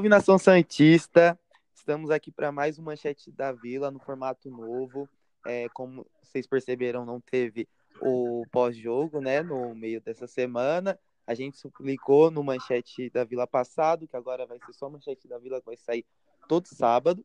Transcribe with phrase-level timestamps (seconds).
[0.00, 1.38] Salve nação Santista!
[1.74, 5.06] Estamos aqui para mais uma manchete da Vila no formato novo.
[5.46, 7.68] É, como vocês perceberam, não teve
[8.00, 10.98] o pós-jogo, né, no meio dessa semana.
[11.26, 15.36] A gente suplicou no manchete da Vila passado, que agora vai ser só manchete da
[15.36, 16.06] Vila que vai sair
[16.48, 17.22] todo sábado.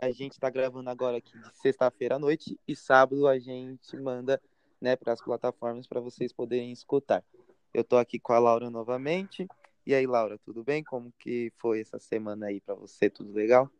[0.00, 4.40] A gente está gravando agora aqui de sexta-feira à noite e sábado a gente manda,
[4.80, 7.22] né, para as plataformas para vocês poderem escutar.
[7.74, 9.46] Eu estou aqui com a Laura novamente.
[9.86, 10.82] E aí, Laura, tudo bem?
[10.82, 13.08] Como que foi essa semana aí para você?
[13.08, 13.70] Tudo legal?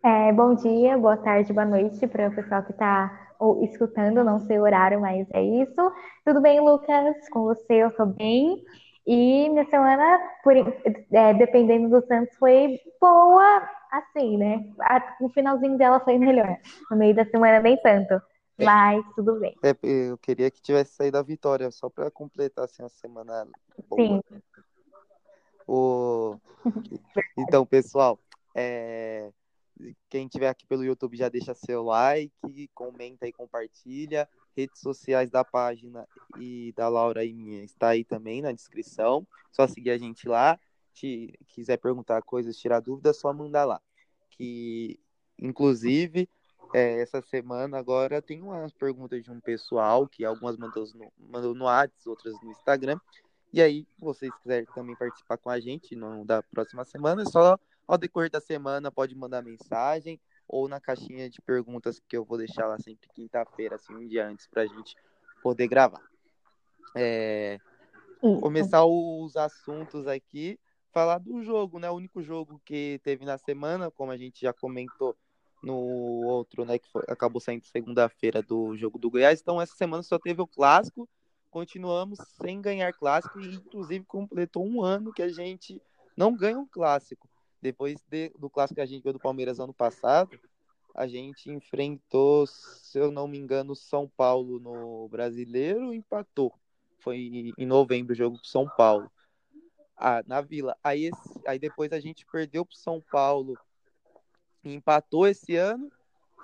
[0.00, 4.60] É, bom dia, boa tarde, boa noite para o pessoal que está escutando, não sei
[4.60, 5.92] o horário, mas é isso.
[6.24, 7.28] Tudo bem, Lucas?
[7.30, 8.62] Com você eu estou bem.
[9.04, 14.60] E minha semana, por, é, dependendo do Santos, foi boa, assim, né?
[15.20, 16.58] O finalzinho dela foi melhor.
[16.88, 18.22] No meio da semana, nem tanto.
[18.58, 18.64] É.
[18.64, 19.56] Mas tudo bem.
[19.62, 23.46] É, eu queria que tivesse saído a vitória, só para completar assim, a semana
[23.88, 24.02] boa.
[24.02, 24.42] Sim.
[25.66, 26.38] O...
[27.38, 28.18] então, pessoal,
[28.54, 29.30] é...
[30.08, 34.28] quem tiver aqui pelo YouTube já deixa seu like, comenta e compartilha.
[34.56, 36.06] Redes sociais da página
[36.38, 39.26] e da Laura e minha está aí também na descrição.
[39.50, 40.60] Só seguir a gente lá.
[40.92, 43.80] Se quiser perguntar coisas, tirar dúvidas, só mandar lá.
[44.30, 45.00] Que,
[45.36, 46.28] inclusive,
[46.74, 51.54] é, essa semana agora tem umas perguntas de um pessoal que algumas mandou no, mandou
[51.54, 52.98] no WhatsApp, outras no Instagram.
[53.52, 57.26] E aí, se vocês quiserem também participar com a gente no, da próxima semana, é
[57.26, 57.56] só
[57.86, 62.36] ao decorrer da semana pode mandar mensagem ou na caixinha de perguntas que eu vou
[62.36, 64.96] deixar lá sempre quinta-feira, assim, um dia antes, para a gente
[65.44, 66.02] poder gravar.
[66.96, 67.60] É,
[68.40, 70.58] começar os assuntos aqui,
[70.90, 71.88] falar do jogo, né?
[71.88, 75.16] O único jogo que teve na semana, como a gente já comentou,
[75.64, 75.76] no
[76.26, 79.40] outro, né, que foi, acabou saindo segunda-feira do jogo do Goiás.
[79.40, 81.08] Então, essa semana só teve o clássico.
[81.50, 85.80] Continuamos sem ganhar clássico e, inclusive, completou um ano que a gente
[86.16, 87.28] não ganha um clássico.
[87.62, 90.38] Depois de, do clássico que a gente ganhou do Palmeiras ano passado,
[90.94, 96.52] a gente enfrentou, se eu não me engano, São Paulo no Brasileiro empatou.
[96.98, 99.10] Foi em novembro o jogo com São Paulo.
[99.96, 100.76] Ah, na Vila.
[100.82, 103.56] Aí, esse, aí depois a gente perdeu para São Paulo
[104.72, 105.90] empatou esse ano,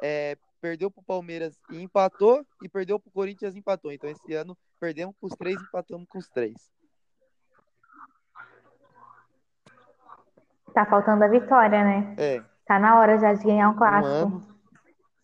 [0.03, 3.93] é, perdeu para o Palmeiras e empatou, e perdeu para o Corinthians e empatou.
[3.93, 6.55] Então esse ano perdemos com os três, empatamos com os três.
[10.75, 12.15] Tá faltando a vitória, né?
[12.17, 12.43] É.
[12.67, 14.37] Tá na hora já de ganhar um clássico.
[14.37, 14.43] Um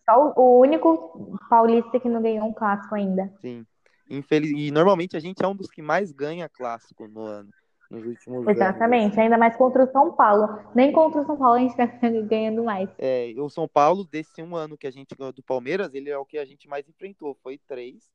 [0.05, 3.33] Só o, único paulista que não ganhou um clássico ainda.
[3.39, 3.65] Sim.
[4.09, 4.51] Infeliz...
[4.51, 7.49] E normalmente a gente é um dos que mais ganha clássico no ano
[7.89, 9.17] nos últimos Exatamente, anos.
[9.17, 10.59] ainda mais contra o São Paulo.
[10.75, 11.85] Nem contra o São Paulo a gente tá
[12.27, 12.89] ganhando mais.
[12.97, 16.17] É, o São Paulo, desse um ano que a gente ganhou do Palmeiras, ele é
[16.17, 17.37] o que a gente mais enfrentou.
[17.41, 18.09] Foi três.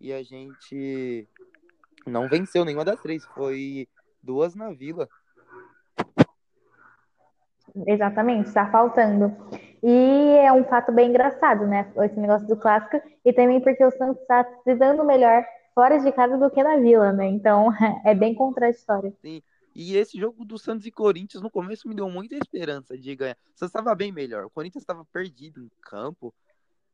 [0.00, 1.28] E a gente
[2.06, 3.24] não venceu nenhuma das três.
[3.26, 3.88] Foi
[4.22, 5.08] duas na Vila.
[7.86, 9.34] Exatamente, está faltando.
[9.82, 11.92] E é um fato bem engraçado, né?
[11.96, 13.00] Esse negócio do clássico.
[13.24, 15.44] E também porque o Santos está se dando melhor
[15.78, 17.26] fora de casa do que na Vila, né?
[17.26, 17.68] Então
[18.04, 19.16] é bem contraditório.
[19.22, 19.40] Sim.
[19.76, 23.36] E esse jogo do Santos e Corinthians no começo me deu muita esperança de ganhar.
[23.54, 24.44] O Santos estava bem melhor.
[24.44, 26.34] O Corinthians estava perdido em campo.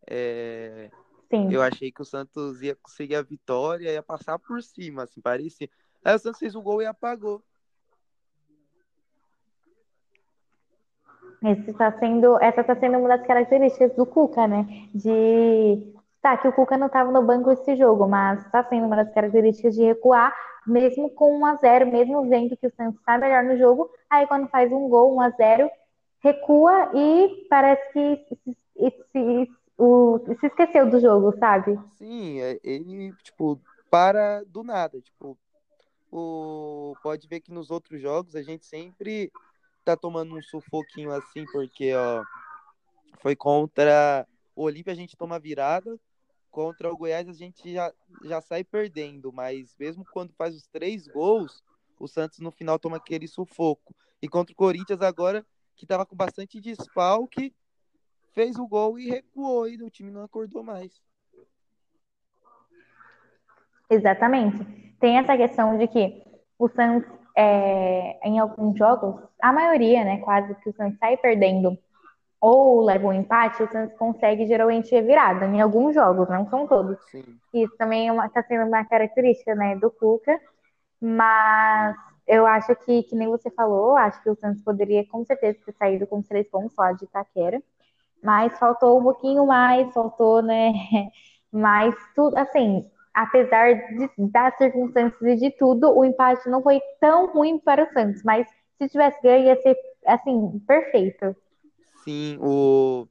[0.06, 0.90] É...
[1.30, 1.50] Sim.
[1.50, 5.70] Eu achei que o Santos ia conseguir a vitória, ia passar por cima, assim, parecia.
[6.04, 7.42] Aí o Santos fez o gol e apagou.
[11.42, 14.66] Esse tá sendo, essa está sendo uma das características do Cuca, né?
[14.94, 15.93] De
[16.24, 19.12] Tá, que o Cuca não estava no banco esse jogo, mas está sendo uma das
[19.12, 20.34] características de recuar,
[20.66, 24.26] mesmo com 1 a 0 mesmo vendo que o Santos está melhor no jogo, aí
[24.26, 25.70] quando faz um gol 1 a 0
[26.20, 31.78] recua e parece que se, se, o, se esqueceu do jogo, sabe?
[31.98, 33.60] Sim, é, ele, tipo,
[33.90, 35.36] para do nada, tipo,
[36.10, 39.30] o, pode ver que nos outros jogos a gente sempre
[39.84, 42.24] tá tomando um sufoquinho assim, porque, ó,
[43.20, 44.26] foi contra
[44.56, 45.98] o Olímpia a gente toma virada,
[46.54, 47.92] contra o Goiás a gente já,
[48.22, 51.64] já sai perdendo, mas mesmo quando faz os três gols,
[51.98, 53.92] o Santos no final toma aquele sufoco.
[54.22, 57.52] E contra o Corinthians agora, que estava com bastante desfalque,
[58.32, 61.02] fez o gol e recuou e o time não acordou mais.
[63.90, 64.64] Exatamente.
[65.00, 66.22] Tem essa questão de que
[66.56, 71.76] o Santos, é, em alguns jogos, a maioria, né, quase que o Santos sai perdendo
[72.44, 76.98] ou leva um empate, o Santos consegue geralmente virada em alguns jogos, não são todos.
[77.10, 77.24] Sim.
[77.54, 80.38] Isso também está é sendo uma característica né, do Cuca,
[81.00, 81.96] mas
[82.26, 85.72] eu acho que, que nem você falou, acho que o Santos poderia com certeza ter
[85.72, 87.62] saído com três pontos lá de Itaquera,
[88.22, 90.70] mas faltou um pouquinho mais, faltou, né,
[91.50, 97.32] mais tudo, assim, apesar de, das circunstâncias e de tudo, o empate não foi tão
[97.32, 99.74] ruim para o Santos, mas se tivesse ganho ia ser
[100.04, 101.34] assim, perfeito.
[102.04, 103.08] Sim, o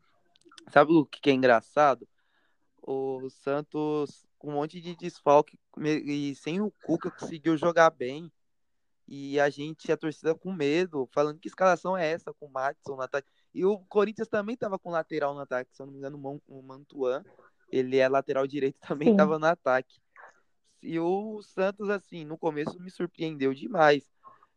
[0.72, 2.08] sabe o que é engraçado?
[2.82, 8.32] O Santos com um monte de desfalque e sem o Cuca conseguiu jogar bem.
[9.08, 12.96] E a gente, a torcida com medo, falando que escalação é essa com o Matson
[12.96, 13.28] no ataque.
[13.54, 16.62] E o Corinthians também estava com lateral no ataque, se eu não me engano, o
[16.62, 17.24] Mantuan,
[17.72, 20.00] ele é lateral direito, também estava no ataque.
[20.82, 24.04] E o Santos, assim, no começo me surpreendeu demais.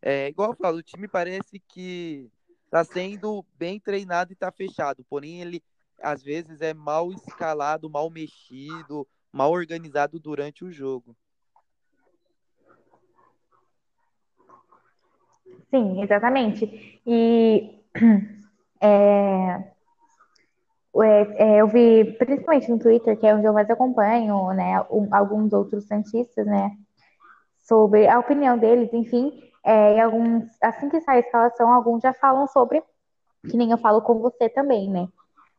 [0.03, 2.31] É, igual eu falo, o time parece que
[2.67, 5.63] está sendo bem treinado e está fechado, porém ele
[6.03, 11.17] às vezes é mal escalado, mal mexido, mal organizado durante o jogo.
[15.71, 17.01] Sim, exatamente.
[17.07, 17.81] E
[18.81, 19.67] é,
[21.39, 25.87] é, eu vi, principalmente no Twitter, que é onde eu mais acompanho, né, alguns outros
[25.87, 26.77] santistas, né,
[27.59, 32.47] sobre a opinião deles, enfim, é, alguns, assim que sai a escalação, alguns já falam
[32.47, 32.83] sobre,
[33.43, 35.09] que nem eu falo com você também, né,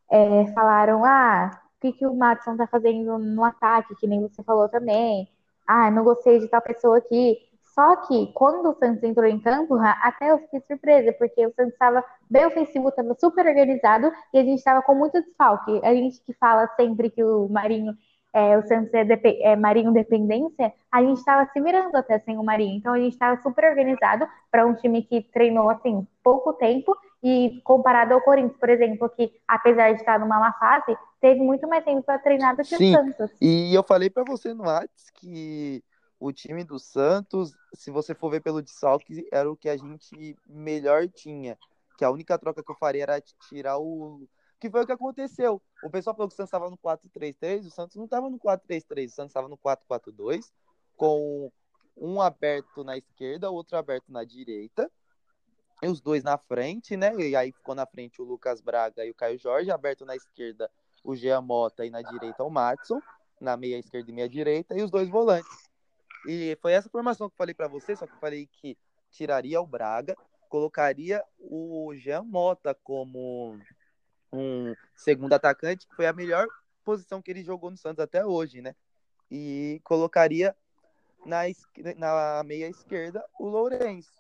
[0.10, 4.42] é, falaram, ah, o que, que o Madison tá fazendo no ataque, que nem você
[4.44, 5.28] falou também,
[5.68, 7.38] ah, não gostei de tal pessoa aqui,
[7.78, 11.74] só que quando o Santos entrou em campo, até eu fiquei surpresa, porque o Santos
[11.74, 15.80] estava bem ofensivo, estava super organizado e a gente estava com muito desfalque.
[15.84, 17.96] A gente que fala sempre que o Marinho,
[18.34, 19.08] é, o Santos é,
[19.42, 22.78] é Marinho dependência, a gente estava se mirando até sem o Marinho.
[22.78, 27.62] Então a gente estava super organizado para um time que treinou assim pouco tempo e
[27.64, 31.84] comparado ao Corinthians, por exemplo, que apesar de estar numa má fase, teve muito mais
[31.84, 32.94] tempo para treinar do que Sim.
[32.94, 33.32] o Santos.
[33.42, 35.84] E eu falei para você no Whats que
[36.20, 40.36] o time do Santos, se você for ver pelo desfalque, era o que a gente
[40.48, 41.58] melhor tinha.
[41.98, 44.28] Que a única troca que eu faria era tirar o.
[44.60, 45.62] Que foi o que aconteceu.
[45.84, 49.08] O pessoal falou que o Santos estava no 4-3-3, o Santos não estava no 4-3-3,
[49.08, 50.52] o Santos estava no 4-4-2,
[50.96, 51.52] com
[51.96, 54.92] um aberto na esquerda, outro aberto na direita,
[55.82, 57.16] e os dois na frente, né?
[57.16, 60.70] E aí ficou na frente o Lucas Braga e o Caio Jorge, aberto na esquerda
[61.04, 63.00] o Jean Mota e na direita o Matson,
[63.40, 65.70] na meia esquerda e meia direita, e os dois volantes.
[66.28, 68.76] E foi essa formação que eu falei para você, só que eu falei que
[69.12, 70.16] tiraria o Braga,
[70.50, 73.60] colocaria o Jean Mota como
[74.32, 76.48] um segundo atacante, que foi a melhor
[76.84, 78.76] posição que ele jogou no Santos até hoje, né?
[79.30, 80.56] E colocaria
[81.26, 81.44] na,
[81.98, 84.12] na meia esquerda o Lourenço.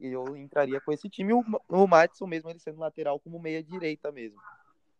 [0.00, 3.62] E eu entraria com esse time, o, o Matson mesmo, ele sendo lateral como meia
[3.62, 4.40] direita mesmo.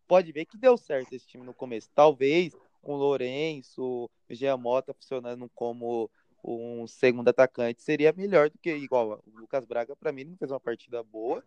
[0.06, 1.90] Pode ver que deu certo esse time no começo.
[1.94, 6.11] Talvez com o Lourenço, o Jean Mota funcionando como
[6.43, 10.50] um segundo atacante seria melhor do que igual o Lucas Braga para mim não fez
[10.50, 11.43] uma partida boa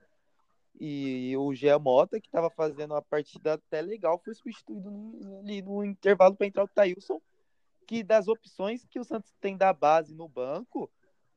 [0.80, 4.90] e o Gia Mota que estava fazendo uma partida até legal foi substituído
[5.40, 7.22] ali no intervalo para entrar o Tailson
[7.86, 10.90] que das opções que o Santos tem da base no banco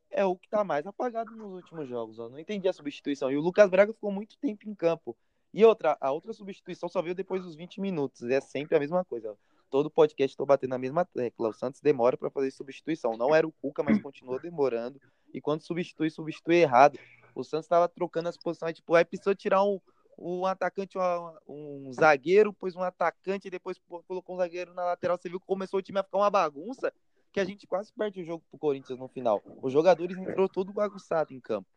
[0.09, 2.19] é o que está mais apagado nos últimos jogos.
[2.19, 3.31] Eu não entendi a substituição.
[3.33, 5.17] E o Lucas Braga ficou muito tempo em campo.
[5.53, 8.23] E outra, a outra substituição só veio depois dos 20 minutos.
[8.23, 9.37] É sempre a mesma coisa
[9.69, 11.49] todo podcast estou batendo na mesma tecla.
[11.49, 13.17] O Santos demora para fazer substituição.
[13.17, 15.01] Não era o Cuca, mas continuou demorando.
[15.33, 16.97] E quando substitui, substitui errado.
[17.35, 18.75] O Santos estava trocando as posições.
[18.75, 19.81] Tipo, aí precisou tirar um,
[20.19, 25.19] um atacante, um, um zagueiro, pôs um atacante, depois colocou um zagueiro na lateral.
[25.19, 26.93] Você viu que começou o time a ficar uma bagunça,
[27.33, 29.43] que a gente quase perde o jogo pro Corinthians no final.
[29.61, 31.69] Os jogadores entrou todo bagunçado em campo.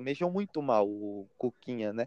[0.00, 2.06] Mexeu muito mal o Cuquinha, né?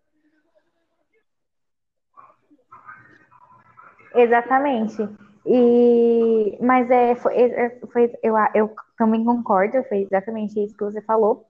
[4.14, 4.98] Exatamente.
[5.46, 11.02] E, mas é, foi, é, foi, eu, eu também concordo, foi exatamente isso que você
[11.02, 11.50] falou.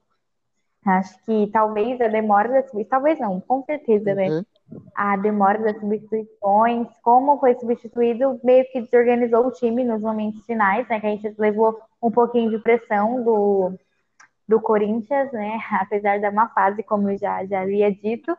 [0.88, 4.28] Acho que talvez a demora das substituições, talvez não, com certeza, né?
[4.28, 4.36] uhum.
[4.38, 4.44] né?
[4.94, 10.88] A demora das substituições, como foi substituído, meio que desorganizou o time nos momentos finais,
[10.88, 11.00] né?
[11.00, 13.72] Que a gente levou um pouquinho de pressão do,
[14.46, 15.58] do Corinthians, né?
[15.80, 18.36] Apesar da má fase, como eu já, já havia dito.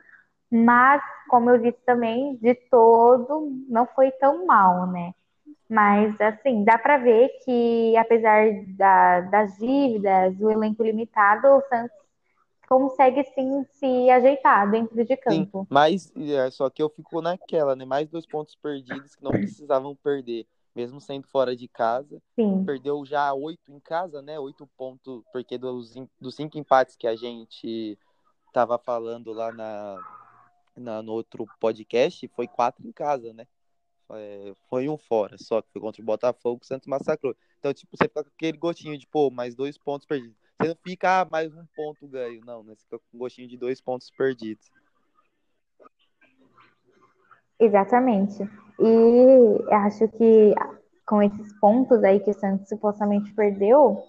[0.51, 5.13] Mas, como eu disse também, de todo não foi tão mal, né?
[5.70, 11.96] Mas, assim, dá para ver que, apesar da, das dívidas, do elenco limitado, o Santos
[12.70, 15.62] consegue sim se ajeitar dentro de campo.
[15.62, 17.84] Sim, mas é, só que eu fico naquela, né?
[17.84, 20.46] Mais dois pontos perdidos que não precisavam perder,
[20.76, 22.22] mesmo sendo fora de casa.
[22.36, 22.64] Sim.
[22.64, 24.40] Perdeu já oito em casa, né?
[24.40, 27.98] Oito pontos, porque dos, dos cinco empates que a gente
[28.54, 29.98] tava falando lá na,
[30.78, 33.48] na, no outro podcast, foi quatro em casa, né?
[34.12, 37.36] É, foi um fora, só que foi contra o Botafogo, o Santos massacrou.
[37.60, 40.38] Então, tipo, você fica com aquele gostinho de, pô, mais dois pontos perdidos.
[40.60, 42.42] Você não fica, ah, mais um ponto ganho.
[42.46, 42.75] Não, né?
[42.75, 44.70] Você fica com gostinho de dois pontos perdidos.
[47.58, 48.44] Exatamente.
[48.80, 50.54] E acho que
[51.06, 54.06] com esses pontos aí que o Santos supostamente perdeu,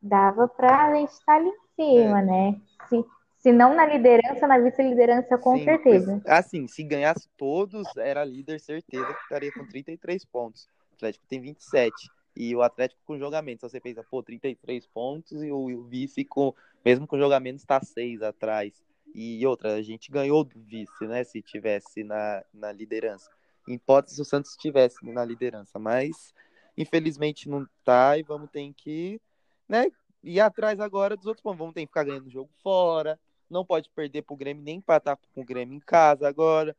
[0.00, 2.24] dava para a gente estar ali em cima, é.
[2.24, 2.60] né?
[2.88, 3.04] Se,
[3.38, 6.22] se não na liderança, na vice-liderança, com Sim, certeza.
[6.26, 10.68] Assim, se ganhasse todos, era líder, certeza que estaria com 33 pontos.
[10.90, 11.94] O Atlético tem 27.
[12.36, 16.52] E o Atlético com jogamento, você pensa, pô, 33 pontos e o, vice, com,
[16.84, 18.82] mesmo com jogamento, está 6 atrás.
[19.14, 21.22] E outra, a gente ganhou do vice, né?
[21.22, 23.30] Se tivesse na, na liderança.
[23.68, 25.78] Em hipótese, o Santos estivesse na liderança.
[25.78, 26.34] Mas,
[26.76, 29.20] infelizmente, não tá e vamos ter que
[29.68, 29.86] né,
[30.22, 31.58] ir atrás agora dos outros pontos.
[31.58, 33.18] Vamos ter que ficar ganhando jogo fora.
[33.48, 36.76] Não pode perder pro Grêmio, nem empatar com o Grêmio em casa agora.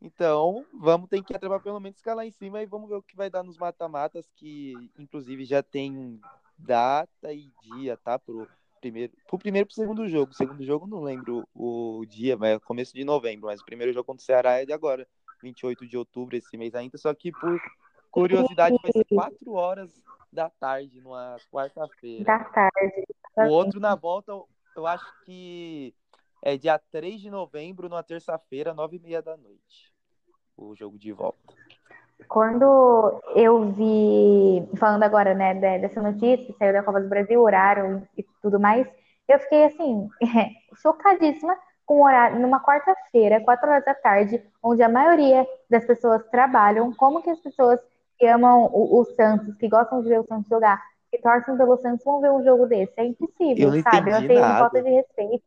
[0.00, 3.02] Então, vamos ter que atrapalhar pelo menos ficar lá em cima e vamos ver o
[3.02, 6.20] que vai dar nos mata-matas, que inclusive já tem
[6.58, 8.18] data e dia, tá?
[8.18, 8.46] Pro
[8.80, 10.32] primeiro, pro primeiro e pro segundo jogo.
[10.32, 13.92] O segundo jogo não lembro o dia, mas é começo de novembro, mas o primeiro
[13.92, 15.08] jogo contra o Ceará é de agora,
[15.42, 17.60] 28 de outubro, esse mês ainda, só que por
[18.10, 19.90] curiosidade vai ser 4 horas
[20.32, 22.24] da tarde, numa quarta-feira.
[22.24, 23.06] Da tarde.
[23.38, 24.32] O outro na volta,
[24.76, 25.94] eu acho que
[26.42, 29.92] é dia 3 de novembro, numa terça-feira, 9 e meia da noite.
[30.56, 31.54] O jogo de volta.
[32.28, 38.06] Quando eu vi, falando agora, né, dessa notícia que saiu da Copa do Brasil, horário
[38.16, 38.86] e tudo mais,
[39.28, 40.08] eu fiquei assim,
[40.80, 46.26] chocadíssima com o horário, numa quarta-feira, 4 horas da tarde, onde a maioria das pessoas
[46.30, 47.78] trabalham, como que as pessoas
[48.18, 51.76] que amam o, o Santos, que gostam de ver o Santos jogar, que torcem pelo
[51.76, 52.92] Santos, vão ver um jogo desse?
[52.96, 54.10] É impossível, eu sabe?
[54.10, 54.46] Eu achei nada.
[54.46, 55.44] uma falta de respeito.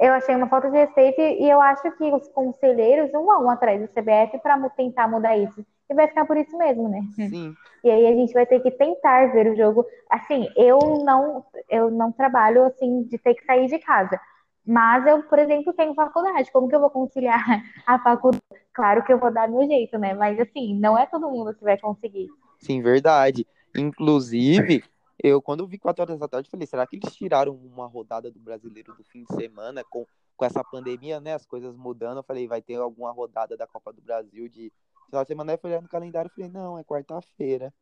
[0.00, 3.80] Eu achei uma falta de respeito e eu acho que os conselheiros não vão atrás
[3.80, 5.64] do CBF para tentar mudar isso.
[5.90, 7.00] E vai ficar por isso mesmo, né?
[7.14, 7.54] Sim.
[7.84, 9.86] E aí a gente vai ter que tentar ver o jogo.
[10.10, 14.20] Assim, eu não, eu não trabalho assim de ter que sair de casa.
[14.66, 16.50] Mas eu, por exemplo, tenho faculdade.
[16.50, 17.40] Como que eu vou conciliar
[17.86, 18.42] a faculdade?
[18.74, 20.12] Claro que eu vou dar meu jeito, né?
[20.12, 22.26] Mas assim, não é todo mundo que vai conseguir.
[22.58, 23.46] Sim, verdade.
[23.76, 24.82] Inclusive,
[25.22, 28.30] eu, quando eu vi 4 horas da tarde, falei, será que eles tiraram uma rodada
[28.30, 30.06] do brasileiro do fim de semana com,
[30.36, 31.34] com essa pandemia, né?
[31.34, 32.18] As coisas mudando.
[32.18, 34.72] Eu falei, vai ter alguma rodada da Copa do Brasil de
[35.06, 35.52] final de semana.
[35.52, 37.74] Eu fui olhar no calendário e falei, não, é quarta-feira.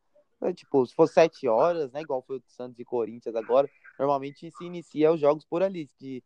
[0.54, 2.00] Tipo, se for 7 horas, né?
[2.00, 6.22] Igual foi o Santos e Corinthians agora, normalmente se inicia os jogos por ali, de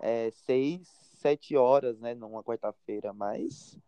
[0.00, 2.14] é, 6, 7 horas, né?
[2.14, 3.78] Numa quarta-feira, mas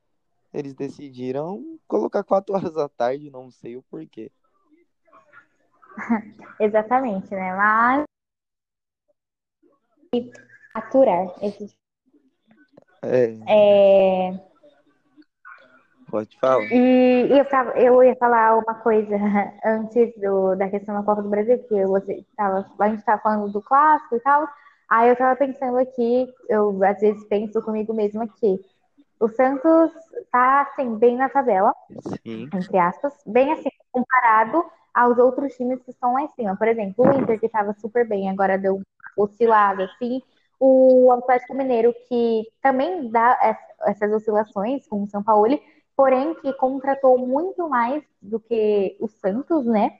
[0.52, 4.30] eles decidiram colocar 4 horas da tarde, não sei o porquê.
[6.60, 7.54] Exatamente, né?
[7.54, 8.04] Mas
[10.74, 11.74] aturar esses.
[13.02, 13.34] É.
[13.48, 14.50] É...
[16.10, 16.64] Pode falar.
[16.72, 19.14] E, e eu, tava, eu ia falar uma coisa
[19.64, 23.52] antes do, da questão da Copa do Brasil, que você tava, a gente estava falando
[23.52, 24.48] do clássico e tal.
[24.88, 28.58] Aí eu tava pensando aqui, eu às vezes penso comigo mesmo aqui.
[29.20, 29.92] O Santos
[30.32, 31.72] tá assim, bem na tabela,
[32.24, 32.48] Sim.
[32.52, 36.56] entre aspas, bem assim, comparado aos outros times que estão lá em cima.
[36.56, 38.80] Por exemplo, o Inter, que estava super bem, agora deu
[39.16, 40.22] oscilada, assim.
[40.58, 45.58] O Atlético Mineiro, que também dá essas oscilações, como o São Paulo,
[45.96, 49.92] porém que contratou muito mais do que o Santos, né?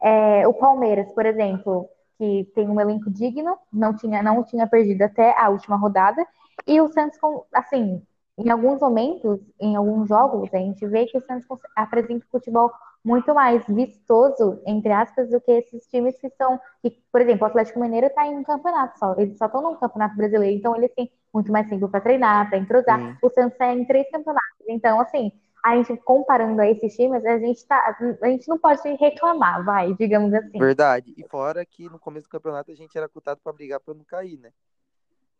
[0.00, 5.02] É, o Palmeiras, por exemplo, que tem um elenco digno, não tinha, não tinha perdido
[5.02, 6.26] até a última rodada.
[6.66, 7.18] E o Santos,
[7.52, 8.02] assim,
[8.38, 11.46] em alguns momentos, em alguns jogos, a gente vê que o Santos
[11.76, 12.72] apresenta futebol
[13.04, 17.46] muito mais vistoso, entre aspas, do que esses times que são, que, por exemplo, o
[17.46, 20.92] Atlético Mineiro está em um campeonato só, eles só estão no campeonato brasileiro, então eles
[20.94, 22.98] têm muito mais tempo para treinar, para entrosar.
[23.00, 23.16] Sim.
[23.22, 25.32] O Santos está em três campeonatos, então assim,
[25.64, 29.94] a gente comparando a esses times, a gente tá, a gente não pode reclamar, vai,
[29.94, 30.58] digamos assim.
[30.58, 31.14] Verdade.
[31.16, 34.04] E fora que no começo do campeonato a gente era cotado para brigar para não
[34.04, 34.50] cair, né?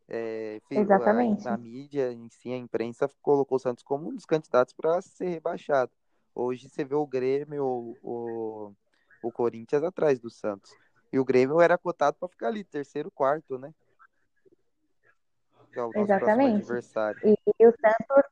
[0.08, 1.48] É, Exatamente.
[1.48, 5.00] A, a mídia em si, a imprensa colocou o Santos como um dos candidatos para
[5.00, 5.90] ser rebaixado.
[6.34, 8.72] Hoje você vê o Grêmio, o, o,
[9.22, 10.74] o Corinthians atrás do Santos.
[11.12, 13.72] E o Grêmio era cotado para ficar ali, terceiro, quarto, né?
[15.94, 16.66] É Exatamente.
[17.24, 18.24] E, e, o Santos.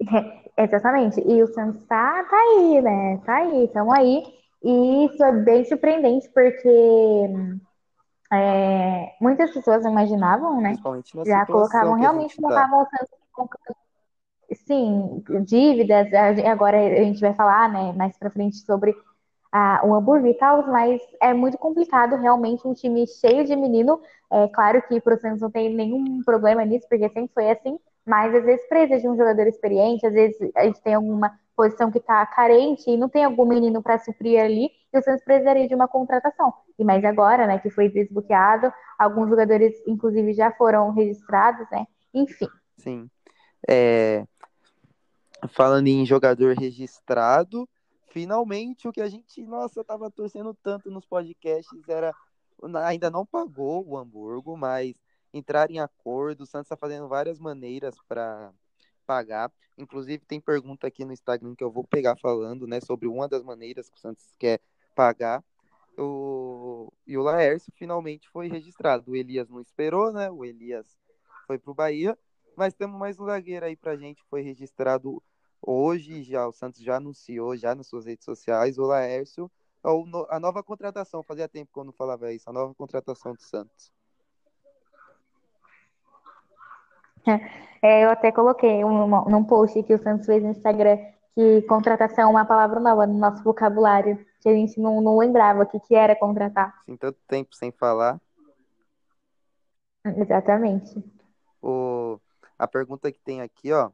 [0.56, 1.20] Exatamente.
[1.20, 3.18] E o Santos tá, tá aí, né?
[3.24, 4.22] Tá aí, estamos aí.
[4.62, 7.28] E isso é bem surpreendente, porque
[8.32, 10.74] é, muitas pessoas imaginavam, né?
[11.24, 12.42] Já colocavam, realmente tá.
[12.42, 13.24] colocavam o Santos
[14.66, 16.08] sim, dívidas,
[16.44, 18.94] agora a gente vai falar, né, mais pra frente sobre
[19.52, 24.00] a, o hambúrguer e tal, mas é muito complicado realmente um time cheio de menino.
[24.30, 28.34] É claro que pro Santos não tem nenhum problema nisso, porque sempre foi assim, mas
[28.34, 31.98] às vezes precisa de um jogador experiente, às vezes a gente tem alguma posição que
[31.98, 35.74] está carente e não tem algum menino para suprir ali, e o Santos precisaria de
[35.74, 36.52] uma contratação.
[36.78, 41.86] E mais agora, né, que foi desbloqueado, alguns jogadores, inclusive, já foram registrados, né?
[42.12, 42.48] Enfim.
[42.76, 43.10] Sim.
[43.68, 44.24] É...
[45.48, 47.68] Falando em jogador registrado,
[48.08, 52.14] finalmente o que a gente, nossa, tava torcendo tanto nos podcasts era
[52.84, 54.94] ainda não pagou o Hamburgo, mas
[55.32, 56.42] entrar em acordo.
[56.42, 58.52] O Santos está fazendo várias maneiras para
[59.04, 59.52] pagar.
[59.76, 63.42] Inclusive, tem pergunta aqui no Instagram que eu vou pegar falando, né, sobre uma das
[63.42, 64.60] maneiras que o Santos quer
[64.94, 65.42] pagar.
[65.96, 66.92] O...
[67.06, 69.10] E o Laércio finalmente foi registrado.
[69.10, 70.30] O Elias não esperou, né?
[70.30, 70.86] O Elias
[71.46, 72.18] foi para o Bahia.
[72.56, 74.22] Mas temos mais um zagueiro aí para gente.
[74.28, 75.22] Foi registrado
[75.60, 78.78] hoje, já o Santos já anunciou já nas suas redes sociais.
[78.78, 79.50] O Laércio,
[80.28, 81.22] a nova contratação.
[81.22, 82.48] Fazia tempo que eu não falava isso.
[82.48, 83.92] A nova contratação do Santos.
[87.82, 90.98] É, eu até coloquei um, num post que o Santos fez no Instagram
[91.34, 95.64] que contratação é uma palavra nova no nosso vocabulário, que a gente não, não lembrava
[95.64, 96.80] o que, que era contratar.
[96.86, 98.20] Sim, tanto tempo sem falar.
[100.04, 101.02] Exatamente.
[101.60, 102.20] O,
[102.58, 103.90] a pergunta que tem aqui, ó,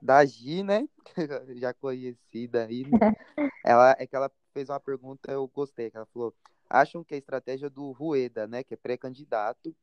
[0.00, 0.88] da Gi, né?
[1.54, 2.84] Já conhecida aí.
[2.84, 3.14] Né?
[3.64, 6.34] ela, é que ela fez uma pergunta, eu gostei, que ela falou:
[6.68, 9.74] acham que a estratégia do Rueda, né, que é pré-candidato,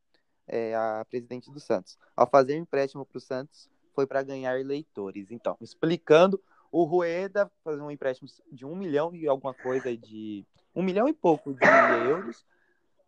[0.49, 1.97] é, a presidente do Santos.
[2.15, 5.31] Ao fazer empréstimo para o Santos, foi para ganhar eleitores.
[5.31, 6.41] Então, explicando,
[6.71, 10.45] o Rueda fazendo um empréstimo de um milhão e alguma coisa de.
[10.75, 11.65] um milhão e pouco de
[12.07, 12.45] euros,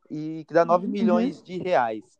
[0.09, 0.91] e que dá nove uhum.
[0.91, 2.19] milhões de reais.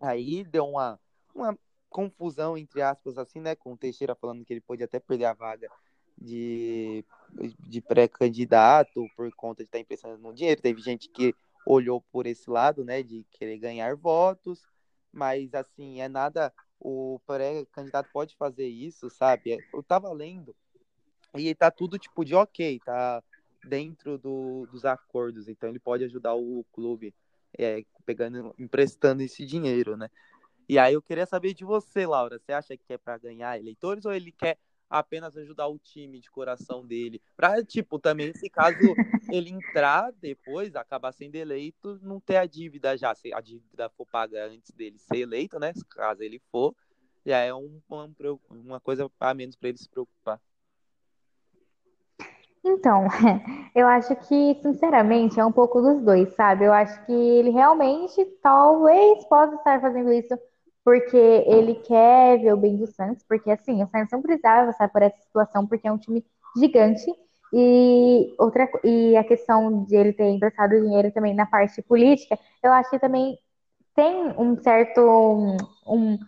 [0.00, 0.98] Aí deu uma,
[1.34, 1.58] uma
[1.88, 3.54] confusão, entre aspas, assim, né?
[3.54, 5.68] Com o Teixeira falando que ele pode até perder a vaga
[6.16, 7.04] de,
[7.60, 10.60] de pré-candidato por conta de estar emprestando no dinheiro.
[10.60, 11.34] Teve gente que
[11.66, 14.62] olhou por esse lado, né, de querer ganhar votos,
[15.12, 19.52] mas assim, é nada, o pré-candidato pode fazer isso, sabe?
[19.52, 20.54] É, eu tava lendo
[21.34, 23.22] e tá tudo tipo de ok, tá
[23.64, 27.14] dentro do, dos acordos, então ele pode ajudar o clube
[27.58, 30.10] é, pegando, emprestando esse dinheiro, né?
[30.68, 34.04] E aí eu queria saber de você, Laura, você acha que é para ganhar eleitores
[34.04, 37.20] ou ele quer apenas ajudar o time de coração dele.
[37.36, 38.76] Pra, tipo, também, se caso
[39.32, 43.14] ele entrar depois, acabar sendo eleito, não ter a dívida já.
[43.14, 45.72] Se a dívida for paga antes dele ser eleito, né?
[45.90, 46.74] Caso ele for,
[47.24, 48.10] já é um, uma,
[48.50, 50.40] uma coisa a menos para ele se preocupar.
[52.64, 53.06] Então,
[53.74, 56.64] eu acho que, sinceramente, é um pouco dos dois, sabe?
[56.64, 60.38] Eu acho que ele realmente talvez possa estar fazendo isso
[60.84, 64.88] porque ele quer ver o bem do Santos, porque assim, o Santos não precisava passar
[64.90, 66.24] por essa situação, porque é um time
[66.56, 67.04] gigante.
[67.52, 72.72] E, outra, e a questão de ele ter emprestado dinheiro também na parte política, eu
[72.72, 73.38] acho que também
[73.94, 75.00] tem um certo.
[75.86, 76.18] Um,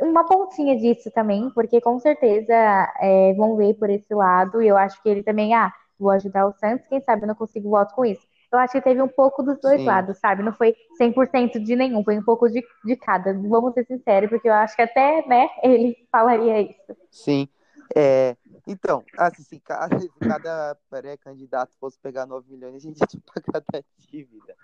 [0.00, 2.52] uma pontinha disso também, porque com certeza
[3.00, 6.46] é, vão ver por esse lado, e eu acho que ele também, ah, vou ajudar
[6.46, 9.08] o Santos, quem sabe eu não consigo voto com isso eu acho que teve um
[9.08, 9.86] pouco dos dois Sim.
[9.86, 10.42] lados, sabe?
[10.42, 13.32] Não foi 100% de nenhum, foi um pouco de, de cada.
[13.32, 16.96] Vamos ser sinceros, porque eu acho que até, né, ele falaria isso.
[17.10, 17.48] Sim.
[17.94, 18.36] É,
[18.66, 23.62] então, assim, se cada, se cada pré-candidato fosse pegar 9 milhões, a gente ia pagar
[23.72, 24.56] da dívida.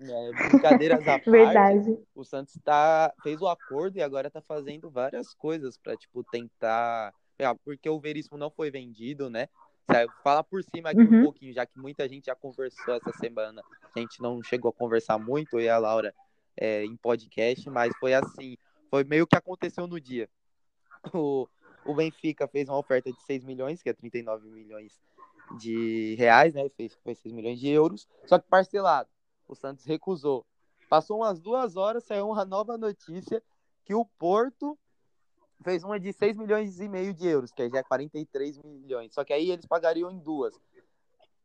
[0.00, 1.98] É, brincadeiras à parte, Verdade.
[2.14, 7.12] o Santos tá, fez o acordo e agora tá fazendo várias coisas para tipo, tentar.
[7.64, 9.48] Porque o Veríssimo não foi vendido, né?
[10.22, 11.20] Fala por cima aqui uhum.
[11.20, 13.62] um pouquinho, já que muita gente já conversou essa semana.
[13.94, 16.14] A gente não chegou a conversar muito, eu e a Laura,
[16.56, 18.56] é, em podcast, mas foi assim,
[18.90, 20.28] foi meio que aconteceu no dia.
[21.14, 21.48] O,
[21.84, 25.00] o Benfica fez uma oferta de 6 milhões, que é 39 milhões
[25.58, 26.68] de reais, né?
[26.70, 29.08] Fez, foi 6 milhões de euros, só que parcelado.
[29.46, 30.44] O Santos recusou.
[30.90, 33.42] Passou umas duas horas, saiu uma nova notícia
[33.84, 34.78] que o Porto
[35.62, 39.12] fez uma de 6 milhões e meio de euros, que já é 43 milhões.
[39.12, 40.54] Só que aí eles pagariam em duas.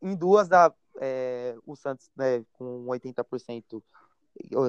[0.02, 3.82] Em duas, dá, é, o Santos, né, com 80%,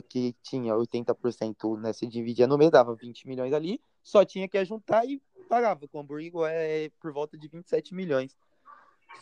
[0.09, 4.65] que tinha 80%, né, se dividia no meio, dava 20 milhões ali, só tinha que
[4.65, 5.87] juntar e pagava.
[5.89, 8.37] Com o Hamburgo é por volta de 27 milhões.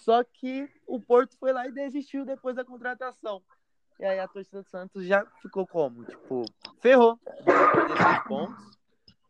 [0.01, 3.43] Só que o Porto foi lá e desistiu depois da contratação.
[4.01, 6.05] E aí a torcida do Santos já ficou como?
[6.05, 6.45] Tipo,
[6.81, 7.19] ferrou.
[8.27, 8.82] Pontos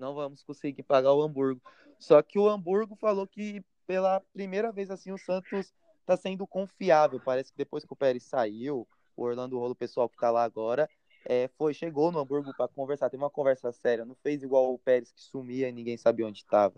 [0.02, 1.62] não vamos conseguir pagar o Hamburgo.
[1.98, 7.20] Só que o Hamburgo falou que pela primeira vez assim o Santos está sendo confiável.
[7.24, 8.86] Parece que depois que o Pérez saiu,
[9.16, 10.90] o Orlando Rolo, o pessoal que está lá agora,
[11.24, 14.78] é, foi chegou no Hamburgo para conversar, teve uma conversa séria, não fez igual o
[14.78, 16.74] Pérez que sumia e ninguém sabia onde estava.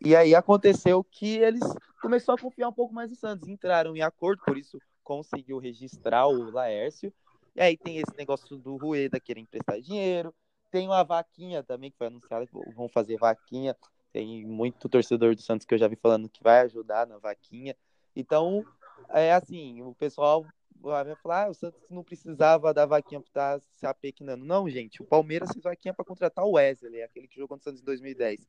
[0.00, 1.62] E aí aconteceu que eles
[2.00, 6.28] começaram a confiar um pouco mais no Santos, entraram em acordo, por isso conseguiu registrar
[6.28, 7.12] o Laércio.
[7.54, 10.32] E aí tem esse negócio do Rueda querer emprestar dinheiro,
[10.72, 13.76] tem uma vaquinha também que foi anunciada, que vão fazer vaquinha.
[14.10, 17.76] Tem muito torcedor do Santos que eu já vi falando que vai ajudar na vaquinha.
[18.16, 18.64] Então,
[19.10, 20.46] é assim, o pessoal
[20.80, 24.44] vai falar, ah, o Santos não precisava da vaquinha para estar se apequenando.
[24.44, 27.82] Não, gente, o Palmeiras fez vaquinha para contratar o Wesley, aquele que jogou no Santos
[27.82, 28.40] em 2010.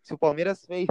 [0.00, 0.86] Se o Palmeiras fez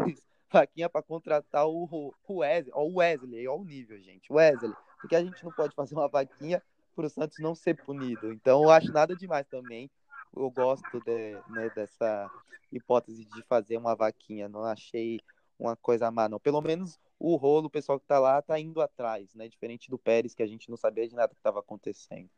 [0.52, 5.16] vaquinha para contratar o, o Wesley, ó, o Wesley, ó o nível, gente, Wesley, porque
[5.16, 6.62] a gente não pode fazer uma vaquinha
[6.94, 8.34] para o Santos não ser punido.
[8.34, 9.90] Então eu acho nada demais também.
[10.36, 12.30] Eu gosto de, né, dessa
[12.72, 14.50] hipótese de fazer uma vaquinha.
[14.50, 15.20] Não achei
[15.60, 16.40] uma coisa má, não.
[16.40, 19.48] Pelo menos o rolo, o pessoal que tá lá, tá indo atrás, né?
[19.48, 22.30] Diferente do Pérez, que a gente não sabia de nada que estava acontecendo.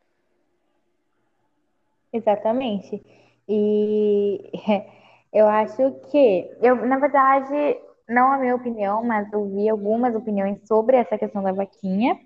[2.12, 3.02] Exatamente.
[3.48, 4.52] E
[5.34, 10.60] eu acho que, eu, na verdade, não a minha opinião, mas eu vi algumas opiniões
[10.68, 12.20] sobre essa questão da vaquinha.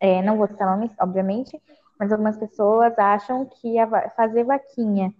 [0.00, 1.60] É, não vou citar nomes, obviamente,
[2.04, 3.76] mas algumas pessoas acham que
[4.14, 5.12] fazer vaquinha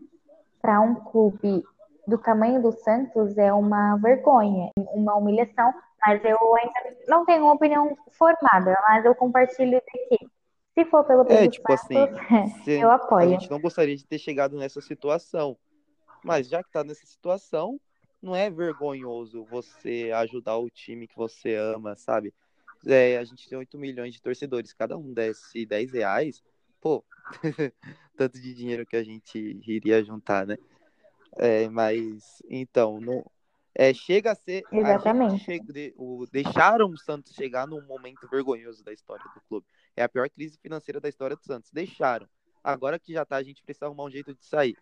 [0.60, 1.64] para um clube
[2.06, 5.72] do tamanho do Santos é uma vergonha, uma humilhação,
[6.06, 10.26] mas eu ainda não tenho uma opinião formada, mas eu compartilho de que
[10.74, 11.94] se for pelo é, tipo assim,
[12.68, 13.28] eu apoio.
[13.28, 15.56] A gente não gostaria de ter chegado nessa situação,
[16.22, 17.80] mas já que está nessa situação,
[18.20, 22.34] não é vergonhoso você ajudar o time que você ama, sabe?
[22.86, 26.42] É, a gente tem 8 milhões de torcedores, cada um desse 10 reais,
[26.84, 27.02] pô,
[28.14, 30.58] tanto de dinheiro que a gente iria juntar, né?
[31.38, 33.24] É, mas, então, não,
[33.74, 34.62] é, chega a ser.
[34.70, 35.34] Exatamente.
[35.34, 39.66] A chega, o, deixaram o Santos chegar num momento vergonhoso da história do clube.
[39.96, 41.70] É a pior crise financeira da história do Santos.
[41.72, 42.28] Deixaram.
[42.62, 44.76] Agora que já tá, a gente precisa arrumar um jeito de sair.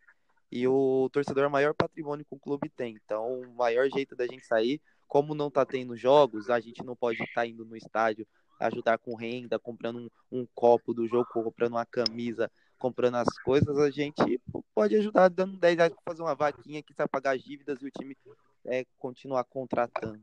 [0.50, 2.98] E o torcedor é o maior patrimônio que o clube tem.
[3.02, 6.96] Então, o maior jeito da gente sair, como não tá tendo jogos, a gente não
[6.96, 8.26] pode estar tá indo no estádio
[8.62, 9.98] ajudar com renda, comprando
[10.30, 14.40] um, um copo do jogo, comprando uma camisa, comprando as coisas, a gente
[14.74, 17.86] pode ajudar dando 10 reais para fazer uma vaquinha que vai pagar as dívidas e
[17.86, 18.16] o time
[18.66, 20.20] é, continuar contratando.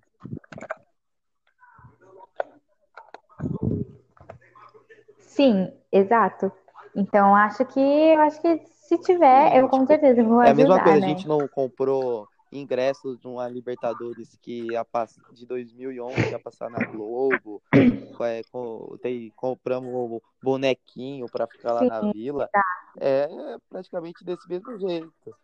[5.20, 6.52] Sim, exato.
[6.96, 10.48] Então acho que eu acho que se tiver, eu com certeza vou ajudar.
[10.48, 11.06] É a mesma coisa, né?
[11.06, 16.86] a gente não comprou ingressos de uma Libertadores que passar, de 2011 ia passar na
[16.86, 17.62] Globo.
[18.22, 22.50] É, com, tem, compramos bonequinho para ficar lá Sim, na vila.
[22.52, 22.62] Tá.
[23.00, 23.30] É
[23.70, 25.36] praticamente desse mesmo jeito.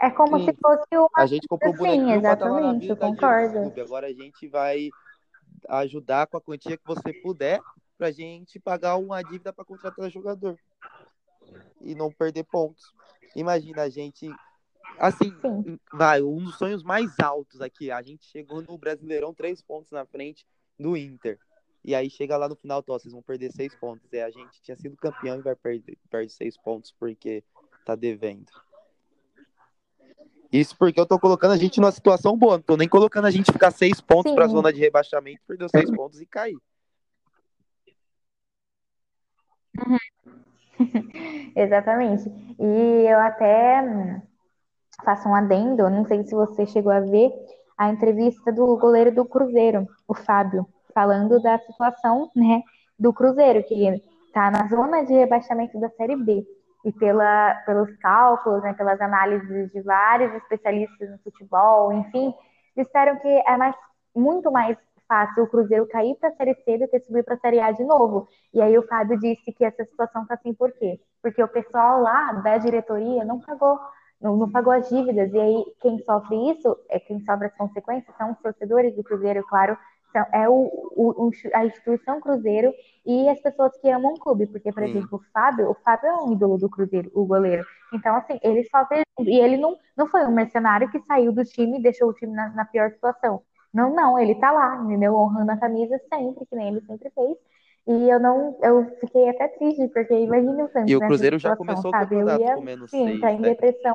[0.00, 0.46] É como Sim.
[0.46, 1.08] se fosse uma.
[1.16, 2.96] A gente comprou um bonequinho estar lá na vila.
[2.96, 3.80] Concordo.
[3.80, 4.90] Agora a gente vai
[5.68, 7.60] ajudar com a quantia que você puder
[7.96, 10.58] para a gente pagar uma dívida para contratar jogador
[11.80, 12.92] e não perder pontos.
[13.36, 14.28] Imagina a gente
[14.98, 15.78] Assim, Sim.
[15.92, 17.90] vai, um dos sonhos mais altos aqui.
[17.90, 20.46] A gente chegou no Brasileirão três pontos na frente
[20.78, 21.38] do Inter.
[21.84, 24.12] E aí chega lá no final, tô, vocês vão perder seis pontos.
[24.12, 27.42] E a gente tinha sido campeão e vai perder perde seis pontos porque
[27.84, 28.50] tá devendo.
[30.52, 32.58] Isso porque eu tô colocando a gente numa situação boa.
[32.58, 34.36] Não tô nem colocando a gente ficar seis pontos Sim.
[34.36, 36.58] pra zona de rebaixamento, perdeu seis pontos e cair.
[39.78, 39.98] Uhum.
[41.56, 42.28] Exatamente.
[42.60, 44.22] E eu até
[45.04, 47.32] faço um adendo, não sei se você chegou a ver
[47.76, 52.62] a entrevista do goleiro do Cruzeiro, o Fábio, falando da situação, né,
[52.98, 53.88] do Cruzeiro, que
[54.26, 56.44] está na zona de rebaixamento da Série B.
[56.84, 62.34] E pela, pelos cálculos, né, pelas análises de vários especialistas no futebol, enfim,
[62.76, 63.74] disseram que é mais,
[64.14, 67.38] muito mais fácil o Cruzeiro cair para a Série C do que subir para a
[67.38, 68.26] Série A de novo.
[68.52, 70.98] E aí o Fábio disse que essa situação está assim por quê?
[71.22, 73.78] Porque o pessoal lá da diretoria não pagou
[74.22, 78.16] não, não, pagou as dívidas, e aí quem sofre isso, é quem sofre as consequências,
[78.16, 79.76] são os torcedores do Cruzeiro, claro,
[80.12, 82.72] são, é o, o, a instituição Cruzeiro
[83.04, 84.90] e as pessoas que amam o clube, porque, por Sim.
[84.90, 87.64] exemplo, o Fábio, o Fábio é um ídolo do Cruzeiro, o goleiro.
[87.92, 91.78] Então, assim, ele sofre, e ele não, não foi um mercenário que saiu do time
[91.78, 93.42] e deixou o time na, na pior situação.
[93.72, 95.14] Não, não, ele tá lá, entendeu?
[95.14, 97.36] Honrando a camisa sempre, que nem ele sempre fez.
[97.86, 100.90] E eu não, eu fiquei até triste, porque imagina o Santos.
[100.90, 102.14] E o Cruzeiro já começou sabe?
[102.14, 103.48] o campeonato ia, com menos sim, seis, tá em né?
[103.50, 103.94] depressão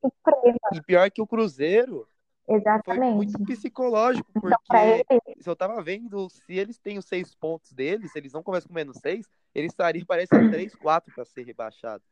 [0.00, 0.58] suprema.
[0.72, 2.06] E pior que o Cruzeiro
[2.46, 3.00] Exatamente.
[3.00, 7.34] foi muito psicológico, então, porque então, se eu tava vendo, se eles têm os seis
[7.34, 11.10] pontos deles, se eles não começam com menos seis, eles estariam, parece, a três, quatro
[11.14, 12.02] para ser rebaixado.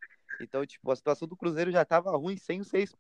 [0.41, 2.95] Então, tipo, a situação do Cruzeiro já tava ruim sem os seis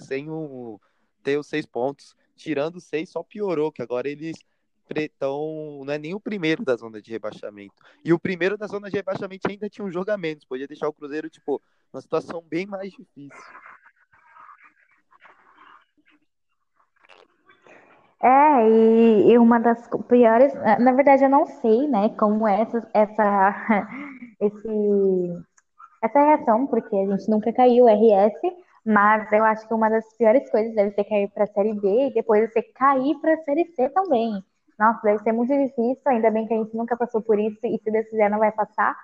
[0.00, 0.80] sem o
[1.22, 2.16] ter os seis pontos.
[2.34, 4.36] Tirando os seis, só piorou, que agora eles
[4.94, 7.74] então não é nem o primeiro da zona de rebaixamento.
[8.04, 11.28] E o primeiro da zona de rebaixamento ainda tinha um menos, podia deixar o Cruzeiro,
[11.28, 11.60] tipo,
[11.92, 13.30] numa situação bem mais difícil.
[18.22, 22.90] É, e, e, uma das piores, na verdade eu não sei, né, como é essa,
[22.94, 23.88] essa,
[24.40, 25.44] esse,
[26.02, 28.40] essa reação, porque a gente nunca caiu RS,
[28.84, 32.08] mas eu acho que uma das piores coisas deve ser cair para a Série B
[32.08, 34.42] e depois você cair para a Série C também.
[34.78, 37.78] Nossa, deve ser muito difícil, ainda bem que a gente nunca passou por isso e
[37.78, 38.96] se Deus quiser não vai passar.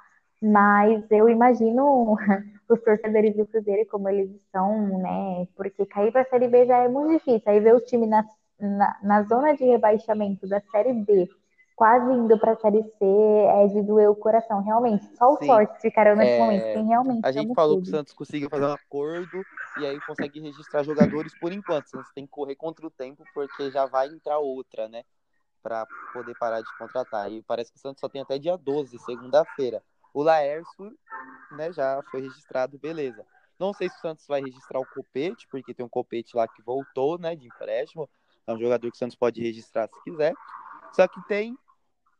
[0.42, 2.16] Mas eu imagino
[2.68, 5.46] os torcedores do Cruzeiro como eles são, né?
[5.56, 7.42] Porque cair para a Série B já é muito difícil.
[7.46, 8.24] Aí ver o time na,
[8.58, 11.28] na, na zona de rebaixamento da Série B,
[11.76, 15.04] quase indo para a Série C, é de doer o coração, realmente.
[15.16, 16.38] Só os fortes ficaram nesse é...
[16.38, 19.44] momento, quem realmente A gente falou que o Santos conseguiu fazer um acordo
[19.78, 21.86] e aí consegue registrar jogadores por enquanto.
[21.86, 25.04] O Santos tem que correr contra o tempo porque já vai entrar outra, né?
[25.62, 27.30] Para poder parar de contratar.
[27.30, 29.82] E parece que o Santos só tem até dia 12, segunda-feira.
[30.12, 30.96] O Laércio,
[31.52, 33.24] né, já foi registrado, beleza.
[33.58, 36.60] Não sei se o Santos vai registrar o Copete, porque tem um Copete lá que
[36.62, 38.08] voltou, né, de empréstimo.
[38.46, 40.34] É um jogador que o Santos pode registrar se quiser.
[40.92, 41.56] Só que tem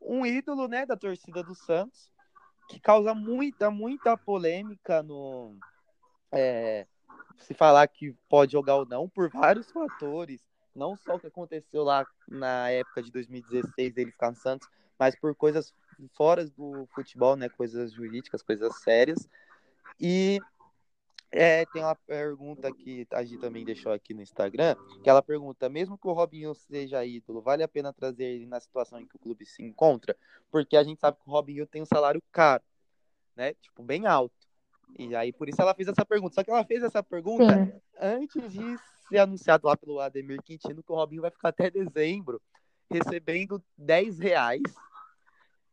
[0.00, 2.11] um ídolo, né, da torcida do Santos,
[2.68, 5.57] que causa muita, muita polêmica no.
[6.31, 6.87] É,
[7.38, 10.40] se falar que pode jogar ou não, por vários fatores.
[10.74, 15.14] Não só o que aconteceu lá na época de 2016 dele ficar no Santos, mas
[15.18, 15.74] por coisas
[16.14, 17.48] fora do futebol, né?
[17.48, 19.28] Coisas jurídicas, coisas sérias.
[20.00, 20.40] E
[21.30, 25.68] é, tem uma pergunta que a Gi também deixou aqui no Instagram, que ela pergunta,
[25.68, 29.16] mesmo que o Robinho seja ídolo, vale a pena trazer ele na situação em que
[29.16, 30.14] o clube se encontra?
[30.50, 32.62] Porque a gente sabe que o Robinho tem um salário caro,
[33.35, 33.54] né?
[33.54, 34.35] Tipo, bem alto.
[34.98, 36.35] E aí, por isso ela fez essa pergunta.
[36.35, 37.72] Só que ela fez essa pergunta Sim.
[37.98, 38.76] antes de
[39.12, 42.40] ser anunciado lá pelo Ademir Quintino que o Robinho vai ficar até dezembro
[42.90, 44.62] recebendo 10 reais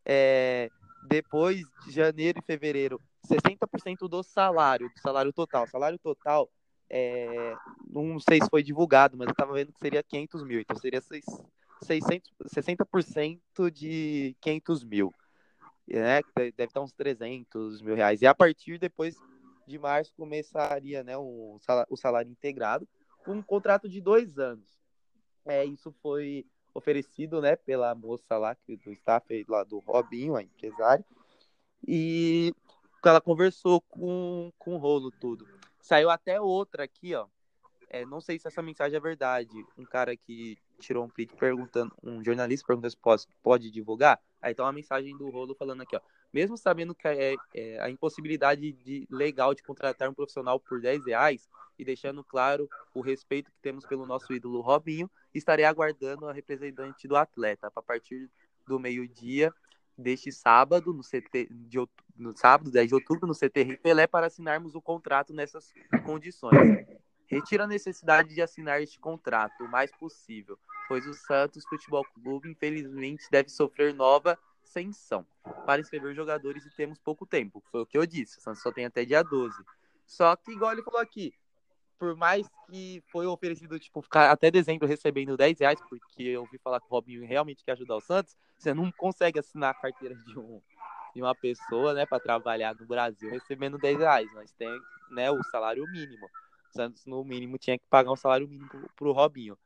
[0.05, 0.69] é,
[1.07, 5.67] depois de janeiro e fevereiro, 60% do salário, do salário total.
[5.67, 6.49] Salário total,
[6.89, 7.55] é,
[7.89, 11.01] não sei se foi divulgado, mas eu estava vendo que seria 500 mil, então seria
[11.01, 15.13] 600, 60% de 500 mil.
[15.87, 16.21] Né?
[16.35, 18.21] Deve estar uns 300 mil reais.
[18.21, 19.15] E a partir depois
[19.65, 22.87] de março começaria né, o, salário, o salário integrado,
[23.31, 24.67] um contrato de dois anos.
[25.45, 31.03] É, isso foi oferecido, né, pela moça lá do staff lá do Robinho, a empresária,
[31.87, 32.53] e
[33.03, 35.47] ela conversou com, com o rolo tudo.
[35.81, 37.27] Saiu até outra aqui, ó.
[37.89, 39.65] É, não sei se essa mensagem é verdade.
[39.77, 44.21] Um cara que tirou um print perguntando, um jornalista perguntando se pode, pode divulgar.
[44.41, 46.01] Aí tá uma mensagem do rolo falando aqui, ó.
[46.31, 51.05] Mesmo sabendo que é, é, a impossibilidade de, legal de contratar um profissional por 10
[51.05, 56.33] reais e deixando claro o respeito que temos pelo nosso ídolo Robinho, estarei aguardando a
[56.33, 58.29] representante do atleta para partir
[58.67, 59.53] do meio-dia
[59.97, 61.77] deste sábado, no, CT, de,
[62.15, 65.73] no sábado, 10 de outubro, no CT Pelé, para assinarmos o contrato nessas
[66.05, 66.85] condições.
[67.27, 72.49] Retira a necessidade de assinar este contrato o mais possível, pois o Santos Futebol Clube,
[72.49, 75.25] infelizmente, deve sofrer nova sanção
[75.65, 77.63] para inscrever jogadores e temos pouco tempo.
[77.71, 79.55] Foi o que eu disse, o Santos só tem até dia 12.
[80.05, 81.33] Só que, igual ele falou aqui,
[81.97, 86.57] por mais que foi oferecido, tipo, ficar até dezembro recebendo 10 reais, porque eu ouvi
[86.57, 90.15] falar que o Robinho realmente quer ajudar o Santos, você não consegue assinar a carteira
[90.15, 90.61] de, um,
[91.13, 94.33] de uma pessoa, né, para trabalhar no Brasil recebendo 10 reais.
[94.33, 96.25] Nós tem, né, o salário mínimo.
[96.25, 99.57] O Santos, no mínimo, tinha que pagar um salário mínimo pro, pro Robinho.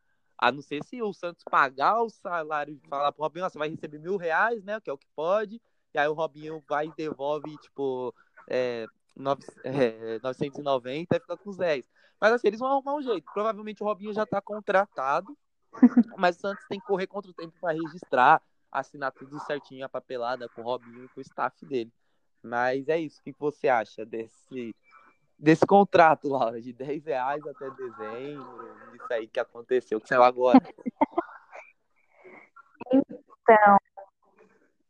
[0.44, 3.70] A não ser se o Santos pagar o salário e falar pro Robinho, você vai
[3.70, 5.62] receber mil reais, né, que é o que pode,
[5.94, 8.14] e aí o Robinho vai e devolve, tipo,
[8.50, 11.90] é, 9, é, 990 e fica com os 10.
[12.20, 13.24] Mas assim, eles vão arrumar um jeito.
[13.34, 15.34] Provavelmente o Robinho já está contratado,
[16.20, 19.90] mas o Santos tem que correr contra o tempo para registrar, assinar tudo certinho, a
[19.90, 21.94] papelada com o Robinho e com o staff dele.
[22.42, 23.22] Mas é isso.
[23.22, 24.76] O que você acha desse,
[25.44, 28.76] desse contrato, Laura, de 10 reais até dezembro?
[28.94, 30.60] Isso aí que aconteceu, que saiu agora.
[32.92, 33.78] Então,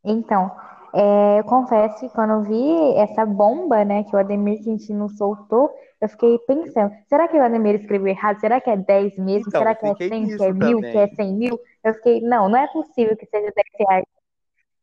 [0.04, 0.56] então
[0.94, 5.74] é, eu confesso que quando eu vi essa bomba, né, que o Ademir Quintino soltou,
[6.00, 8.40] eu fiquei pensando, será que o Ademir escreveu errado?
[8.40, 9.48] Será que é 10 mesmo?
[9.48, 11.60] Então, será que é 100, que é mil, que é 100 mil?
[11.84, 14.06] Eu fiquei, não, não é possível que seja 10 reais.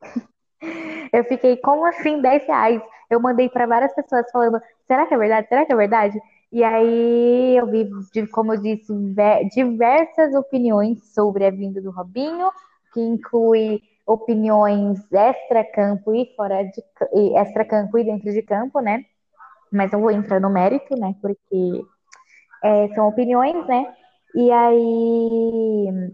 [1.13, 2.83] Eu fiquei, como assim 10 reais?
[3.09, 5.49] Eu mandei para várias pessoas falando, será que é verdade?
[5.49, 6.21] Será que é verdade?
[6.51, 7.89] E aí eu vi,
[8.33, 8.93] como eu disse,
[9.55, 12.51] diversas opiniões sobre a vinda do Robinho,
[12.93, 16.83] que inclui opiniões extra-campo e fora de
[17.37, 19.05] extra-campo e dentro de campo, né?
[19.73, 21.15] Mas eu vou entrar no mérito, né?
[21.23, 21.83] Porque
[22.65, 23.95] é, são opiniões, né?
[24.35, 26.11] E aí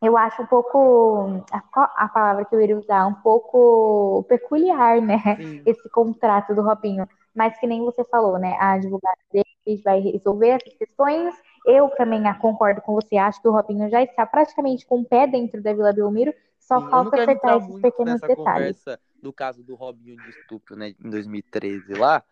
[0.00, 5.18] eu acho um pouco a, a, palavra que eu iria usar um pouco peculiar, né?
[5.36, 5.62] Sim.
[5.66, 7.08] Esse contrato do Robinho.
[7.36, 8.56] Mas que nem você falou, né?
[8.58, 11.34] A advogada dele vai resolver essas questões.
[11.66, 13.16] Eu também concordo com você.
[13.16, 16.80] Acho que o Robinho já está praticamente com o pé dentro da Vila Belmiro só
[16.80, 18.36] Sim, falta acertar esses pequenos detalhes.
[18.36, 22.22] Conversa do caso do Robinho de estupro, né, em 2013 lá,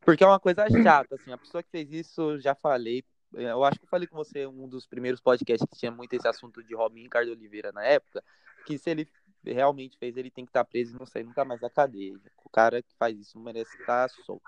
[0.00, 3.78] porque é uma coisa chata, assim, a pessoa que fez isso, já falei, eu acho
[3.78, 6.74] que eu falei com você um dos primeiros podcasts que tinha muito esse assunto de
[6.74, 8.22] Robinho e Ricardo Oliveira na época,
[8.66, 9.08] que se ele
[9.44, 12.14] realmente fez, ele tem que estar tá preso e não sair nunca mais da cadeia.
[12.44, 14.42] O cara que faz isso merece estar solto.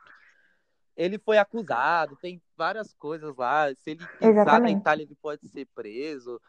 [0.96, 3.72] Ele foi acusado, tem várias coisas lá.
[3.74, 6.40] Se ele pisar na Itália, ele pode ser preso.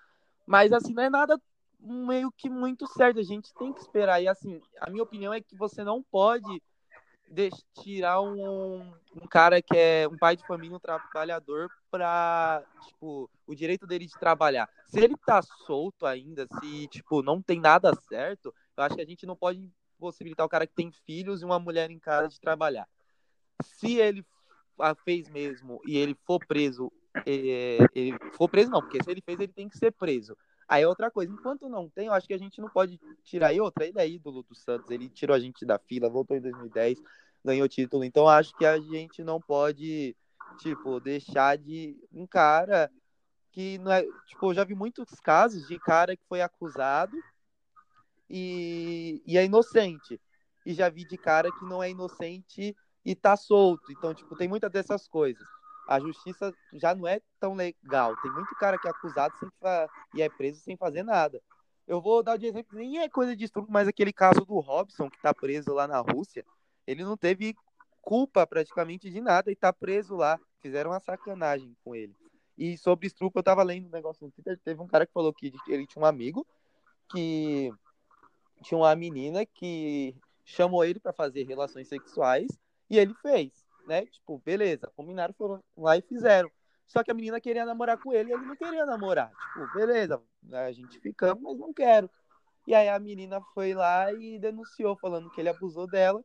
[0.45, 1.39] Mas, assim, não é nada
[1.79, 3.19] meio que muito certo.
[3.19, 4.21] A gente tem que esperar.
[4.21, 6.61] E, assim, a minha opinião é que você não pode
[7.81, 13.55] tirar um, um cara que é um pai de família, um trabalhador, para tipo, o
[13.55, 14.69] direito dele de trabalhar.
[14.85, 19.05] Se ele tá solto ainda, se, tipo, não tem nada certo, eu acho que a
[19.05, 22.39] gente não pode possibilitar o cara que tem filhos e uma mulher em casa de
[22.39, 22.87] trabalhar.
[23.63, 24.25] Se ele
[25.05, 26.91] fez mesmo e ele for preso,
[27.25, 30.35] é, ele for preso não, porque se ele fez, ele tem que ser preso.
[30.71, 33.51] Aí é outra coisa, enquanto não tem, eu acho que a gente não pode tirar.
[33.51, 36.39] E outra, ele é ídolo do Santos, ele tirou a gente da fila, voltou em
[36.39, 36.97] 2010,
[37.43, 38.05] ganhou título.
[38.05, 40.15] Então acho que a gente não pode,
[40.59, 42.89] tipo, deixar de um cara
[43.51, 44.03] que não é.
[44.27, 47.17] Tipo, eu já vi muitos casos de cara que foi acusado
[48.29, 50.21] e, e é inocente.
[50.65, 53.91] E já vi de cara que não é inocente e tá solto.
[53.91, 55.45] Então, tipo, tem muitas dessas coisas
[55.91, 58.15] a justiça já não é tão legal.
[58.21, 59.49] Tem muito cara que é acusado sem
[60.15, 61.41] e é preso sem fazer nada.
[61.85, 65.09] Eu vou dar de exemplo, nem é coisa de estupro, mas aquele caso do Robson,
[65.09, 66.45] que tá preso lá na Rússia,
[66.87, 67.53] ele não teve
[68.01, 70.39] culpa praticamente de nada e tá preso lá.
[70.61, 72.15] Fizeram uma sacanagem com ele.
[72.57, 75.33] E sobre estupro, eu tava lendo um negócio no Twitter, teve um cara que falou
[75.33, 76.47] que ele tinha um amigo
[77.09, 77.69] que
[78.63, 82.47] tinha uma menina que chamou ele para fazer relações sexuais
[82.89, 84.05] e ele fez né?
[84.05, 86.49] Tipo, beleza, combinaram, foram lá e fizeram.
[86.87, 89.31] Só que a menina queria namorar com ele e ele não queria namorar.
[89.31, 92.09] Tipo, beleza, a gente ficamos, mas não quero.
[92.67, 96.23] E aí a menina foi lá e denunciou, falando que ele abusou dela.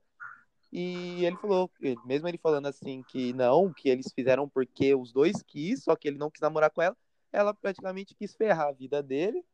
[0.73, 1.71] E ele falou,
[2.05, 6.09] mesmo ele falando assim que não, que eles fizeram porque os dois quis, só que
[6.09, 6.97] ele não quis namorar com ela,
[7.33, 9.45] ela praticamente quis ferrar a vida dele.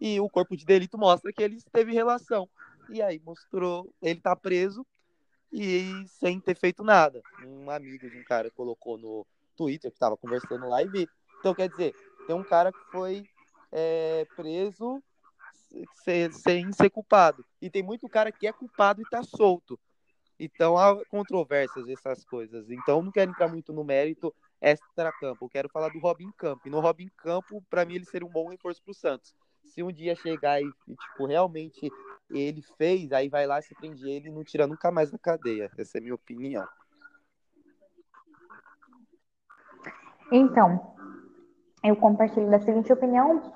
[0.00, 2.48] E o corpo de delito mostra que eles teve relação.
[2.88, 4.86] E aí mostrou, ele tá preso
[5.52, 7.22] e sem ter feito nada.
[7.44, 11.08] Um amigo de um cara colocou no Twitter que estava conversando lá e vi.
[11.38, 11.94] Então, quer dizer,
[12.26, 13.24] tem um cara que foi
[13.72, 15.02] é, preso
[16.04, 17.44] sem, sem ser culpado.
[17.60, 19.78] E tem muito cara que é culpado e está solto.
[20.38, 22.70] Então há controvérsias essas coisas.
[22.70, 25.48] Então não quero entrar muito no mérito extra-campo.
[25.48, 26.66] Quero falar do Robin Campo.
[26.66, 29.34] E no Robin Campo, para mim, ele seria um bom reforço para o Santos.
[29.64, 31.90] Se um dia chegar e, tipo, realmente
[32.30, 35.70] ele fez, aí vai lá, se prende ele e não tira nunca mais da cadeia.
[35.78, 36.66] Essa é a minha opinião.
[40.32, 40.94] Então,
[41.82, 43.52] eu compartilho da seguinte opinião,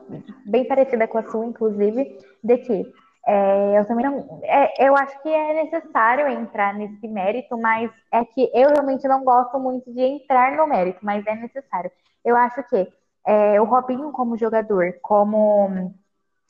[0.46, 2.92] bem parecida com a sua, inclusive, de que
[3.26, 4.40] é, eu também não.
[4.42, 9.24] É, eu acho que é necessário entrar nesse mérito, mas é que eu realmente não
[9.24, 11.90] gosto muito de entrar no mérito, mas é necessário.
[12.24, 12.86] Eu acho que
[13.26, 15.94] é, o Robinho como jogador, como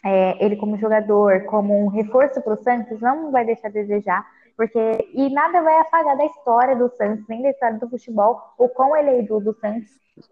[0.05, 4.25] é, ele como jogador, como um reforço para o Santos, não vai deixar a desejar,
[4.57, 8.69] porque e nada vai apagar da história do Santos, nem da história do futebol, o
[8.69, 9.89] quão ele é ídolo do Santos,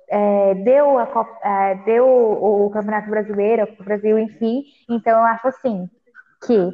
[0.09, 1.09] é, deu, a,
[1.43, 4.63] é, deu o Campeonato Brasileiro, o Brasil, enfim.
[4.89, 5.89] Então eu acho assim
[6.47, 6.71] que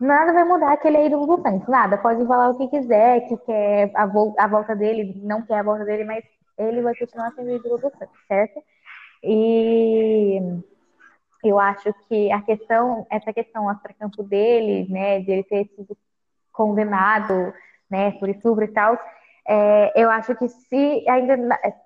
[0.00, 1.98] nada vai mudar que ele é ídolo do Santos, nada.
[1.98, 4.04] Pode falar o que quiser, que quer a,
[4.38, 6.24] a volta dele, não quer a volta dele, mas
[6.58, 8.60] ele vai continuar sendo ídolo do Santos, certo?
[9.22, 10.40] E
[11.44, 15.96] eu acho que a questão, essa questão extra-campo dele, né, de ele ter sido
[16.52, 17.52] condenado,
[17.90, 18.98] né, por estupro e tal,
[19.46, 21.36] é, eu acho que se ainda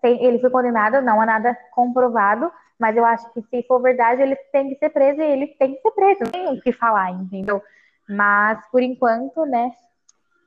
[0.03, 4.23] tem, ele foi condenado, não há nada comprovado, mas eu acho que se for verdade,
[4.23, 7.11] ele tem que ser preso e ele tem que ser preso, tem o que falar,
[7.13, 7.63] entendeu?
[8.09, 9.73] Mas por enquanto, né,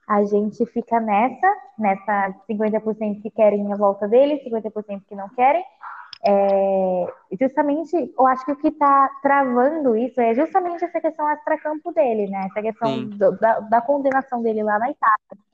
[0.07, 5.63] a gente fica nessa, nessa 50% que querem a volta dele, 50% que não querem.
[6.25, 11.91] É, justamente, eu acho que o que está travando isso é justamente essa questão extra-campo
[11.93, 12.47] dele, né?
[12.49, 15.45] Essa questão do, da, da, condenação dele lá na Itália.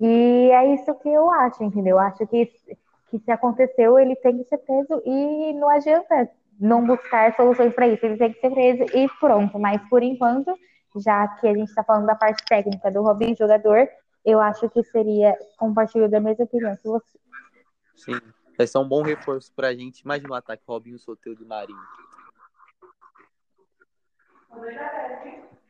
[0.00, 1.96] E é isso que eu acho, entendeu?
[1.96, 2.46] Eu acho que,
[3.10, 6.28] que se aconteceu, ele tem que ser preso e não adianta
[6.60, 9.58] não buscar soluções para isso, ele tem que ser preso e pronto.
[9.58, 10.52] Mas por enquanto,
[10.96, 13.88] já que a gente está falando da parte técnica do Robin, jogador,
[14.24, 17.18] eu acho que seria compartilhar da mesma opinião que você.
[17.96, 18.20] Sim.
[18.58, 20.00] Vai ser um bom reforço pra gente.
[20.00, 21.78] Imagina o ataque Robinho Soteldo de Marinho.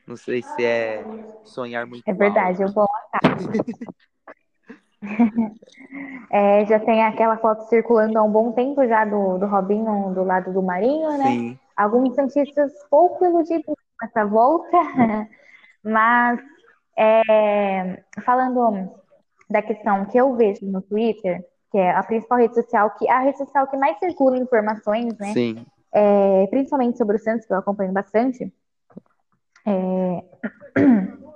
[0.07, 1.05] Não sei se é
[1.45, 2.03] sonhar muito.
[2.09, 2.62] É verdade, alto.
[2.62, 3.72] é um bom ataque.
[6.32, 10.24] é, já tem aquela foto circulando há um bom tempo já do, do Robinho do
[10.24, 11.26] lado do Marinho, né?
[11.26, 11.59] Sim.
[11.76, 14.76] Alguns santistas pouco iludidos com essa volta,
[15.84, 16.41] mas
[16.97, 18.95] é, falando
[19.51, 23.12] da questão que eu vejo no Twitter, que é a principal rede social, que é
[23.12, 25.32] a rede social que mais circula informações, né?
[25.32, 25.66] Sim.
[25.92, 28.52] É, principalmente sobre o Santos, que eu acompanho bastante.
[29.66, 30.24] É,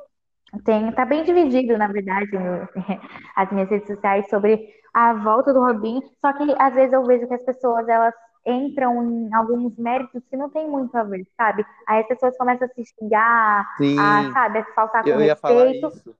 [0.64, 2.68] Tem, tá bem dividido, na verdade, no,
[3.34, 6.02] as minhas redes sociais sobre a volta do Robinho.
[6.20, 8.14] Só que às vezes eu vejo que as pessoas elas
[8.44, 11.64] entram em alguns méritos que não tem muito a ver, sabe?
[11.88, 15.36] Aí as pessoas começam a se xingar, Sim, a, sabe, a faltar com eu ia
[15.36, 15.86] falar respeito.
[15.88, 16.14] isso.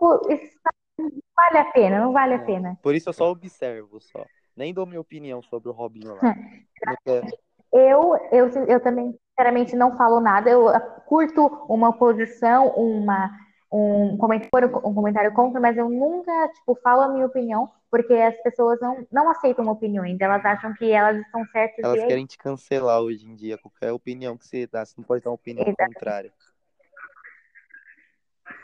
[0.00, 0.58] Pô, isso
[0.98, 2.44] não vale a pena, não vale a É.
[2.44, 2.78] pena.
[2.82, 4.24] Por isso eu só observo, só.
[4.56, 6.34] Nem dou minha opinião sobre o Robinho lá.
[7.04, 7.32] Quero-
[7.72, 10.48] Eu, eu, eu também, sinceramente, não falo nada.
[10.48, 10.66] Eu
[11.06, 13.30] curto uma posição, uma,
[13.70, 18.36] um comentário, um comentário contra, mas eu nunca, tipo, falo a minha opinião, porque as
[18.42, 20.18] pessoas não, não aceitam opiniões.
[20.20, 23.58] Elas acham que elas estão certas Elas é querem te cancelar hoje em dia.
[23.58, 25.92] Qualquer opinião que você dá, você não pode dar uma opinião Exato.
[25.92, 26.32] contrária.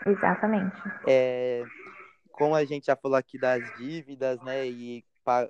[0.07, 0.83] Exatamente.
[1.07, 1.65] É,
[2.43, 4.69] como a gente já falou aqui das dívidas, né?
[4.69, 5.49] E a-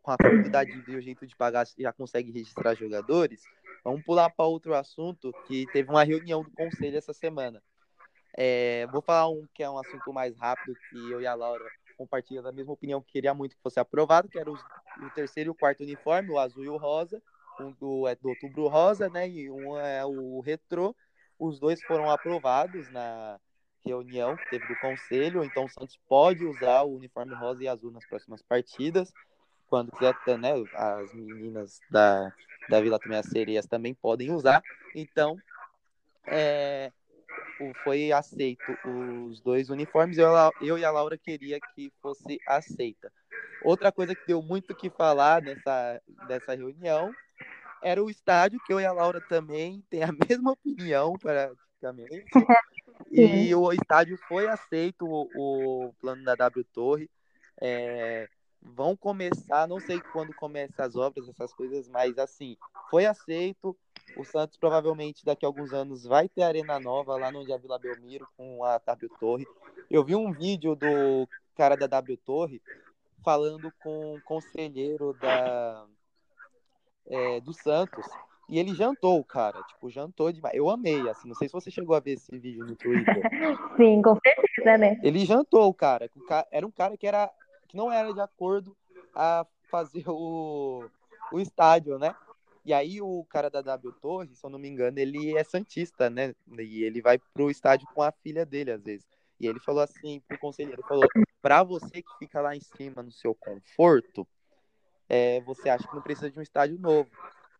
[0.00, 3.48] com a dívida e o jeito de pagar já consegue registrar jogadores.
[3.82, 7.60] Vamos pular para outro assunto que teve uma reunião do conselho essa semana.
[8.36, 11.72] É, vou falar um que é um assunto mais rápido, que eu e a Laura
[11.96, 14.64] compartilham da mesma opinião que queria muito que fosse aprovado, que era os-
[14.96, 17.20] o terceiro e o quarto uniforme, o azul e o rosa.
[17.58, 19.28] Um do, é do outubro rosa, né?
[19.28, 20.94] E um é o retrô.
[21.38, 23.40] Os dois foram aprovados na
[23.84, 27.90] reunião que teve do conselho, então o Santos pode usar o uniforme rosa e azul
[27.90, 29.12] nas próximas partidas.
[29.68, 30.52] Quando quiser, né?
[30.74, 32.32] As meninas da,
[32.68, 34.64] da Vila também, as sereias, também podem usar.
[34.94, 35.40] Então,
[36.28, 36.92] é,
[37.82, 40.18] foi aceito os dois uniformes.
[40.18, 43.12] Eu, eu e a Laura queria que fosse aceita.
[43.60, 47.10] Outra coisa que deu muito que falar nessa, nessa reunião
[47.82, 52.24] era o estádio, que eu e a Laura também tem a mesma opinião, praticamente.
[53.16, 57.08] E o estádio foi aceito, o, o plano da W Torre.
[57.60, 58.28] É,
[58.60, 62.56] vão começar, não sei quando começam as obras, essas coisas, mas assim,
[62.90, 63.76] foi aceito.
[64.16, 67.78] O Santos provavelmente daqui a alguns anos vai ter arena nova lá onde a Vila
[67.78, 69.46] Belmiro com a W Torre.
[69.88, 72.60] Eu vi um vídeo do cara da W Torre
[73.24, 75.86] falando com o conselheiro da
[77.06, 78.06] é, do Santos
[78.48, 80.54] e ele jantou, cara, tipo, jantou demais.
[80.54, 83.04] Eu amei, assim, não sei se você chegou a ver esse vídeo no Twitter.
[83.76, 85.00] Sim, com certeza, né?
[85.02, 86.10] Ele jantou, cara.
[86.50, 87.30] Era um cara que era
[87.68, 88.76] que não era de acordo
[89.14, 90.88] a fazer o,
[91.32, 92.14] o estádio, né?
[92.64, 96.08] E aí o cara da W Torre, se eu não me engano, ele é santista,
[96.08, 96.34] né?
[96.58, 99.06] E ele vai pro estádio com a filha dele às vezes.
[99.40, 101.06] E ele falou assim pro conselheiro, falou:
[101.42, 104.26] "Para você que fica lá em cima no seu conforto,
[105.08, 107.10] é, você acha que não precisa de um estádio novo.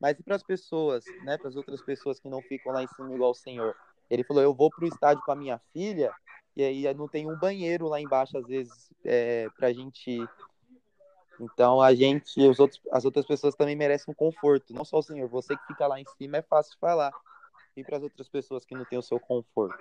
[0.00, 1.38] Mas e para as pessoas, né?
[1.38, 3.74] Para as outras pessoas que não ficam lá em cima igual o senhor?
[4.10, 6.12] Ele falou: eu vou pro estádio com a minha filha
[6.56, 10.28] e aí não tem um banheiro lá embaixo às vezes é, para gente ir.
[11.40, 14.72] Então a gente, os outros, as outras pessoas também merecem um conforto.
[14.72, 17.12] Não só o senhor, você que fica lá em cima é fácil falar.
[17.76, 19.76] E para as outras pessoas que não têm o seu conforto.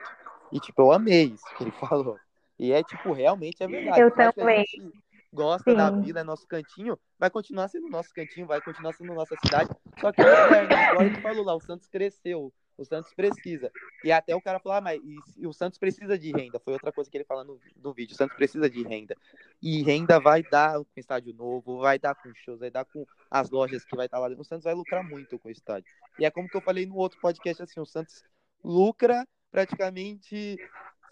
[0.51, 2.19] E tipo, eu amei isso que ele falou.
[2.57, 4.01] E é tipo, realmente é verdade.
[4.01, 4.65] Eu a também.
[4.65, 4.93] gente
[5.33, 6.01] gosta da Sim.
[6.01, 9.69] vida, é nosso cantinho, vai continuar sendo nosso cantinho, vai continuar sendo nossa cidade.
[9.99, 13.71] Só que moderno, igual ele falou lá, o Santos cresceu, o Santos precisa.
[14.03, 15.01] E até o cara falou, ah, mas
[15.37, 16.59] e, o Santos precisa de renda.
[16.59, 19.15] Foi outra coisa que ele fala no, no vídeo, o Santos precisa de renda.
[19.61, 23.49] E renda vai dar com estádio novo, vai dar com shows, vai dar com as
[23.49, 24.41] lojas que vai estar lá dentro.
[24.41, 25.91] O Santos vai lucrar muito com o estádio.
[26.19, 28.23] E é como que eu falei no outro podcast, assim, o Santos
[28.63, 30.57] lucra praticamente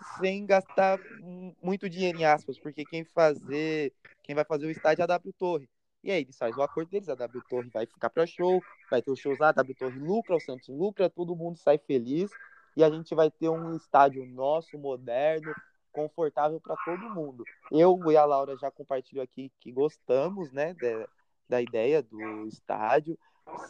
[0.01, 3.93] sem gastar mu- muito dinheiro em aspas, porque quem fazer,
[4.23, 5.69] quem vai fazer o estádio é a W Torre.
[6.03, 9.01] E aí eles fazem o acordo deles, a W Torre vai ficar para show, vai
[9.01, 12.31] ter os shows lá, a W Torre lucra, o Santos lucra, todo mundo sai feliz
[12.75, 15.53] e a gente vai ter um estádio nosso, moderno,
[15.91, 17.43] confortável para todo mundo.
[17.71, 20.73] Eu e a Laura já compartilhou aqui que gostamos, né,
[21.47, 23.17] da, ideia do estádio,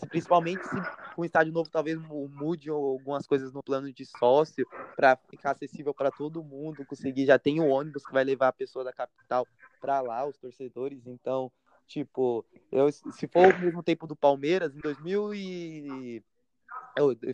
[0.10, 0.76] principalmente se
[1.16, 4.66] com o estádio novo talvez mu- mude algumas coisas no plano de sócio
[4.96, 8.54] para ficar acessível para todo mundo, conseguir já tem o ônibus que vai levar a
[8.54, 9.48] pessoa da capital
[9.80, 11.52] para lá, os torcedores, então,
[11.88, 16.24] tipo, eu se for o mesmo tempo do Palmeiras em 2000 e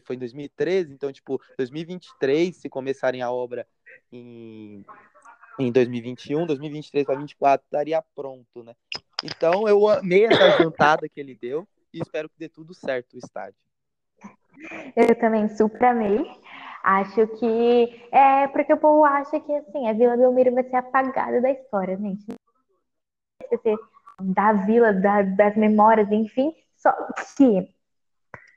[0.04, 3.68] foi em 2013, então, tipo, 2023, se começarem a obra
[4.12, 4.86] em,
[5.60, 8.76] em 2021, 2023 para 2024, estaria pronto, né?
[9.24, 13.18] Então, eu amei essa jantada que ele deu e espero que dê tudo certo o
[13.18, 13.60] estádio.
[14.96, 16.26] Eu também super amei.
[16.84, 21.42] Acho que é porque o povo acha que assim, a Vila Belmiro vai ser apagada
[21.42, 22.26] da história, gente.
[22.28, 22.38] Vai
[23.44, 23.78] esquecer
[24.22, 26.54] da vila, da- das memórias, enfim.
[26.76, 26.92] Só
[27.36, 27.70] que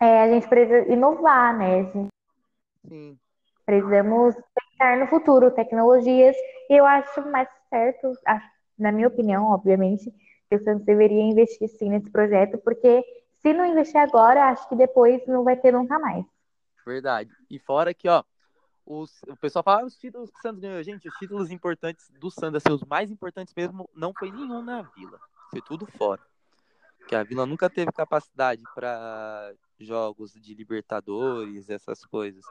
[0.01, 1.85] é, a gente precisa inovar, né?
[2.87, 3.19] Sim,
[3.67, 6.37] precisamos pensar no futuro, tecnologias,
[6.69, 8.13] e eu acho mais certo,
[8.79, 10.11] na minha opinião, obviamente,
[10.49, 13.05] que o Santos deveria investir sim nesse projeto, porque
[13.43, 16.25] se não investir agora, acho que depois não vai ter nunca mais.
[16.87, 17.31] verdade.
[17.49, 18.23] E fora que, ó,
[18.85, 20.83] os, o pessoal fala ah, os títulos que o Santos ganhou.
[20.83, 24.83] Gente, os títulos importantes do Santos, assim, os mais importantes mesmo, não foi nenhum na
[24.83, 25.19] Vila.
[25.51, 26.21] Foi tudo fora.
[26.99, 32.45] Porque a Vila nunca teve capacidade para jogos de Libertadores, essas coisas.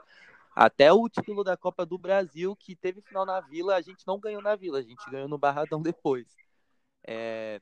[0.54, 4.18] Até o título da Copa do Brasil, que teve final na Vila, a gente não
[4.18, 6.26] ganhou na Vila, a gente ganhou no Barradão depois.
[7.06, 7.60] É...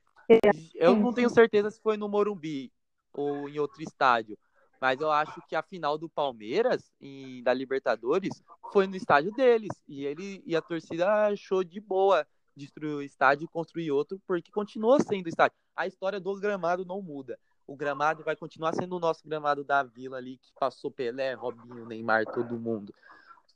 [0.75, 2.73] Eu não tenho certeza se foi no Morumbi
[3.13, 4.39] ou em outro estádio,
[4.81, 8.43] mas eu acho que a final do Palmeiras em, da Libertadores
[8.73, 9.71] foi no estádio deles.
[9.89, 14.51] E ele e a torcida achou de boa destruir o estádio e construir outro, porque
[14.51, 15.57] continuou sendo estádio.
[15.77, 17.39] A história do gramado não muda.
[17.67, 21.87] O gramado vai continuar sendo o nosso gramado da vila ali, que passou Pelé, Robinho,
[21.87, 22.93] Neymar, todo mundo.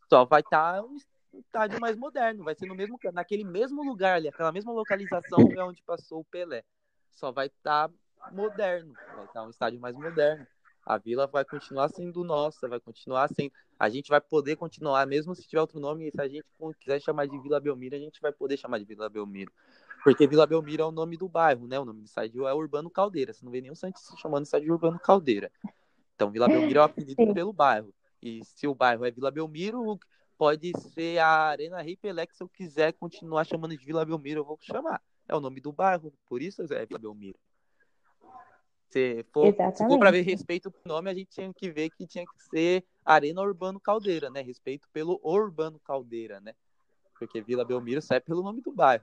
[0.09, 0.97] Só vai estar tá um
[1.39, 5.65] estádio mais moderno, vai ser no mesmo naquele mesmo lugar ali, aquela mesma localização é
[5.65, 6.63] onde passou o Pelé.
[7.11, 7.95] Só vai estar tá
[8.31, 10.47] moderno, vai estar tá um estádio mais moderno.
[10.85, 13.53] A vila vai continuar sendo nossa, vai continuar sendo.
[13.79, 16.45] A gente vai poder continuar, mesmo se tiver outro nome, se a gente
[16.81, 19.53] quiser chamar de Vila Belmiro, a gente vai poder chamar de Vila Belmiro.
[20.03, 21.79] Porque Vila Belmiro é o nome do bairro, né?
[21.79, 23.33] O nome do estádio é Urbano Caldeira.
[23.33, 25.51] Você não vê nenhum Santos se chamando estádio Urbano Caldeira.
[26.17, 27.95] Então, Vila Belmiro é o apelido pelo bairro.
[28.21, 29.99] E se o bairro é Vila Belmiro,
[30.37, 34.41] pode ser a Arena Rei Pelé, que se eu quiser continuar chamando de Vila Belmiro,
[34.41, 35.01] eu vou chamar.
[35.29, 37.39] É o nome do bairro, por isso é Vila Belmiro.
[38.93, 39.55] Se for,
[39.99, 43.41] para ver respeito pro nome, a gente tinha que ver que tinha que ser Arena
[43.41, 44.43] Urbano Caldeira, né?
[44.43, 46.53] Respeito pelo Urbano Caldeira, né?
[47.19, 49.03] Porque Vila Belmiro sai pelo nome do bairro.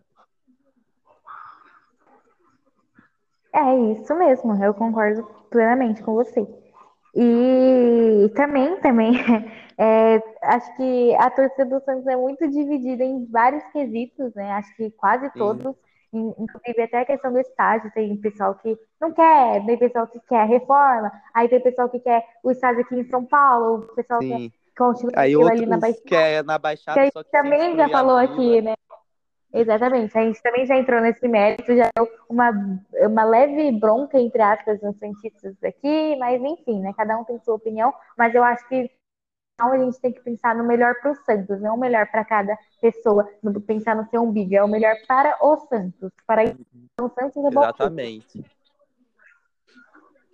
[3.51, 6.47] É isso mesmo, eu concordo plenamente com você.
[7.15, 9.13] E também, também,
[9.75, 14.51] é, acho que a torcida do Santos é muito dividida em vários quesitos, né?
[14.51, 15.75] Acho que quase todos
[16.11, 20.47] Inclusive, até a questão do estádio, tem pessoal que não quer, tem pessoal que quer
[20.47, 24.49] reforma, aí tem pessoal que quer o estádio aqui em São Paulo, o pessoal Sim.
[24.49, 26.03] que continua aí ali na Baixada.
[26.07, 28.73] Quer na Baixada, que a gente também já falou aqui, né?
[29.51, 32.51] Exatamente, a gente também já entrou nesse mérito, já deu uma,
[33.01, 36.93] uma leve bronca, entre aspas, nos cientistas aqui, mas enfim, né?
[36.95, 38.89] Cada um tem sua opinião, mas eu acho que
[39.67, 42.57] a gente tem que pensar no melhor para o Santos, não o melhor para cada
[42.81, 46.11] pessoa, no, pensar no seu umbigo, é o melhor para o Santos.
[46.25, 46.55] Para
[47.01, 47.61] o Santos é bom.
[47.61, 48.43] Exatamente.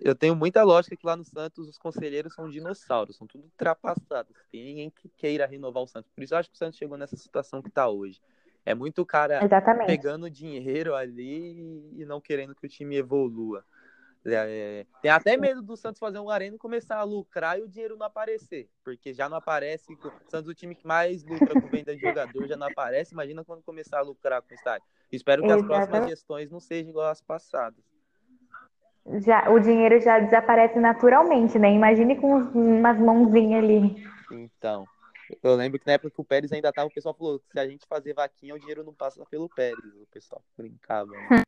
[0.00, 4.36] Eu tenho muita lógica que lá no Santos os conselheiros são dinossauros, são tudo ultrapassados.
[4.52, 6.10] Tem ninguém que queira renovar o Santos.
[6.14, 8.20] Por isso eu acho que o Santos chegou nessa situação que está hoje.
[8.64, 9.86] É muito cara Exatamente.
[9.86, 13.64] pegando dinheiro ali e não querendo que o time evolua.
[14.28, 17.68] É, tem até medo do Santos fazer um arena e começar a lucrar e o
[17.68, 19.92] dinheiro não aparecer, porque já não aparece.
[19.92, 19.98] O
[20.28, 23.14] Santos, o time que mais lucra com venda de jogador, já não aparece.
[23.14, 24.86] Imagina quando começar a lucrar com o estádio.
[25.12, 25.72] Espero que Exatamente.
[25.72, 27.84] as próximas gestões não sejam igual às passadas.
[29.24, 31.70] Já, o dinheiro já desaparece naturalmente, né?
[31.70, 34.04] Imagine com umas mãozinhas ali.
[34.32, 34.84] Então,
[35.40, 37.68] eu lembro que na época que o Pérez ainda tava, o pessoal falou: se a
[37.68, 39.78] gente fazer vaquinha, o dinheiro não passa pelo Pérez.
[39.78, 41.12] O pessoal brincava.
[41.12, 41.42] Né?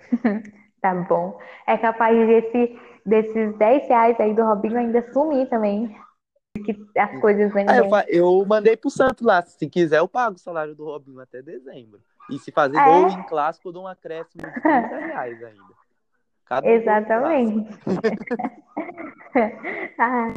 [0.80, 1.38] Tá bom.
[1.66, 5.94] É capaz desse, desses 10 reais aí do Robinho ainda sumir também.
[6.64, 7.72] Que as coisas ainda.
[7.72, 9.42] Ah, eu, eu, mandei pro Santo lá.
[9.42, 12.00] Se quiser, eu pago o salário do Robinho até dezembro.
[12.30, 12.84] E se fazer é?
[12.84, 14.62] gol em clássico, eu dou um acréscimo de 30
[14.98, 15.78] reais ainda.
[16.44, 17.78] Cada Exatamente.
[19.98, 20.34] Ai,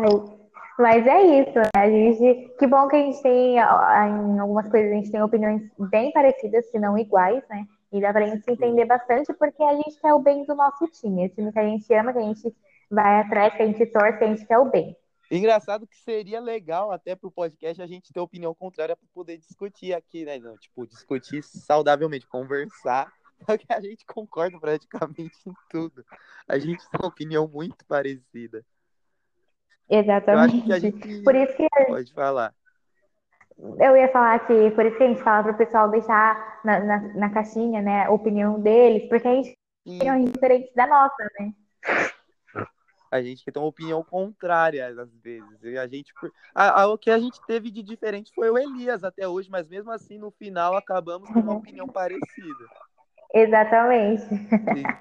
[0.77, 1.69] mas é isso, né?
[1.75, 5.61] A gente, que bom que a gente tem, em algumas coisas, a gente tem opiniões
[5.89, 7.65] bem parecidas, se não iguais, né?
[7.91, 10.87] E dá pra gente se entender bastante porque a gente quer o bem do nosso
[10.87, 11.25] time.
[11.25, 12.55] O time que a gente ama, que a gente
[12.89, 14.95] vai atrás, que a gente torce, que a gente quer o bem.
[15.29, 19.93] Engraçado que seria legal até pro podcast a gente ter opinião contrária para poder discutir
[19.93, 20.37] aqui, né?
[20.37, 23.11] Não, tipo, discutir saudavelmente, conversar.
[23.45, 26.05] Porque a gente concorda praticamente em tudo.
[26.47, 28.63] A gente tem uma opinião muito parecida.
[29.89, 30.79] Exatamente.
[30.79, 31.23] Gente...
[31.23, 31.67] Por isso que.
[31.87, 32.53] Pode falar.
[33.79, 36.79] Eu ia falar que, por isso que a gente fala para o pessoal deixar na,
[36.79, 41.23] na, na, caixinha, né, a opinião deles, porque a gente tem opiniões diferentes da nossa,
[41.39, 41.53] né?
[43.11, 45.61] A gente tem uma opinião contrária, às vezes.
[45.63, 46.13] E a gente.
[46.55, 49.67] A, a, o que a gente teve de diferente foi o Elias até hoje, mas
[49.67, 52.65] mesmo assim, no final, acabamos com uma opinião parecida.
[53.33, 54.25] Exatamente.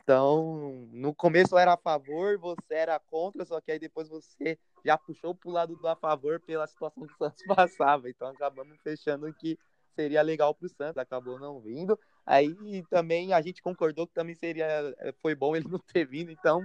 [0.02, 4.96] Então, no começo era a favor, você era contra, só que aí depois você já
[4.96, 8.08] puxou pro lado do a favor pela situação que o Santos passava.
[8.08, 9.58] Então acabamos fechando que
[9.96, 11.98] seria legal pro Santos, acabou não vindo.
[12.24, 16.62] Aí também a gente concordou que também seria foi bom ele não ter vindo, então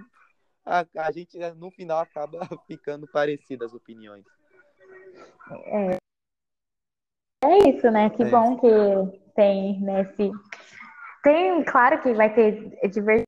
[0.63, 4.26] a, a gente no final acaba ficando parecidas as opiniões.
[5.66, 5.97] É.
[7.43, 8.09] É isso, né?
[8.09, 8.30] Que é.
[8.30, 8.68] bom que
[9.36, 10.32] tem nesse.
[11.26, 13.26] Tem, claro que vai ter diversidade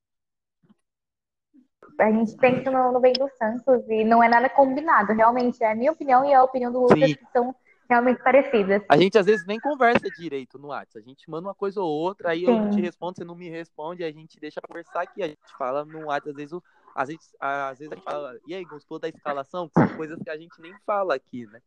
[2.00, 5.14] a gente pensa no, no bem do Santos e não é nada combinado.
[5.14, 7.16] Realmente, é a minha opinião e a opinião do Lucas Sim.
[7.16, 7.56] que são
[7.89, 8.84] realmente parecidas.
[8.88, 11.04] A gente às vezes nem conversa direito no WhatsApp.
[11.04, 12.70] A gente manda uma coisa ou outra, aí eu Sim.
[12.70, 15.24] te respondo, você não me responde, a gente deixa conversar aqui.
[15.24, 18.38] A gente fala no WhatsApp, às vezes, o- às vezes, às vezes a gente fala,
[18.45, 19.68] e aí, gostou da escalação?
[19.74, 21.62] São coisas que a gente nem fala aqui, né?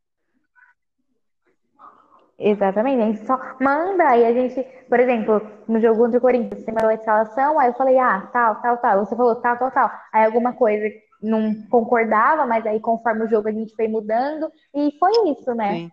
[2.43, 6.65] Exatamente, a gente só manda aí a gente, por exemplo, no jogo contra o Corinthians,
[6.65, 9.05] você mandou a escalação, aí eu falei, ah, tal, tal, tal.
[9.05, 9.91] Você falou tal, tal, tal.
[10.11, 10.89] Aí alguma coisa
[11.23, 15.75] não concordava, mas aí conforme o jogo a gente foi mudando, e foi isso, né?
[15.75, 15.93] Sim.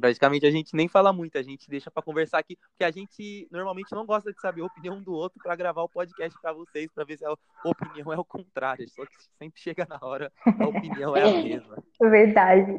[0.00, 3.46] Praticamente a gente nem fala muito, a gente deixa pra conversar aqui, porque a gente
[3.52, 6.90] normalmente não gosta de saber a opinião do outro pra gravar o podcast pra vocês,
[6.92, 7.34] pra ver se a
[7.64, 8.88] opinião é o contrário.
[8.88, 11.76] Só que sempre chega na hora, a opinião é a mesma.
[12.00, 12.72] Verdade.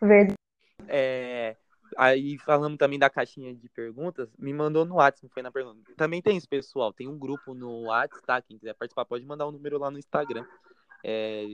[0.00, 0.34] Verdade.
[0.88, 1.56] É,
[1.96, 5.92] aí falando também da caixinha de perguntas, me mandou no WhatsApp, não foi na pergunta.
[5.96, 6.92] Também tem isso, pessoal.
[6.92, 8.42] Tem um grupo no WhatsApp, tá?
[8.42, 10.44] Quem quiser participar pode mandar um número lá no Instagram.
[11.02, 11.46] É,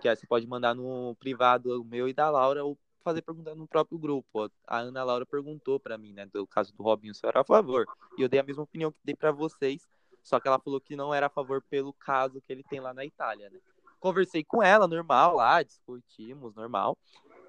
[0.00, 3.54] que aí você pode mandar no privado o meu e da Laura ou fazer pergunta
[3.54, 4.50] no próprio grupo.
[4.66, 7.44] A Ana Laura perguntou pra mim, né, do caso do Robinho, se eu era a
[7.44, 7.86] favor.
[8.16, 9.88] E eu dei a mesma opinião que dei pra vocês,
[10.22, 12.94] só que ela falou que não era a favor pelo caso que ele tem lá
[12.94, 13.58] na Itália, né?
[13.98, 16.96] Conversei com ela, normal, lá, discutimos, normal.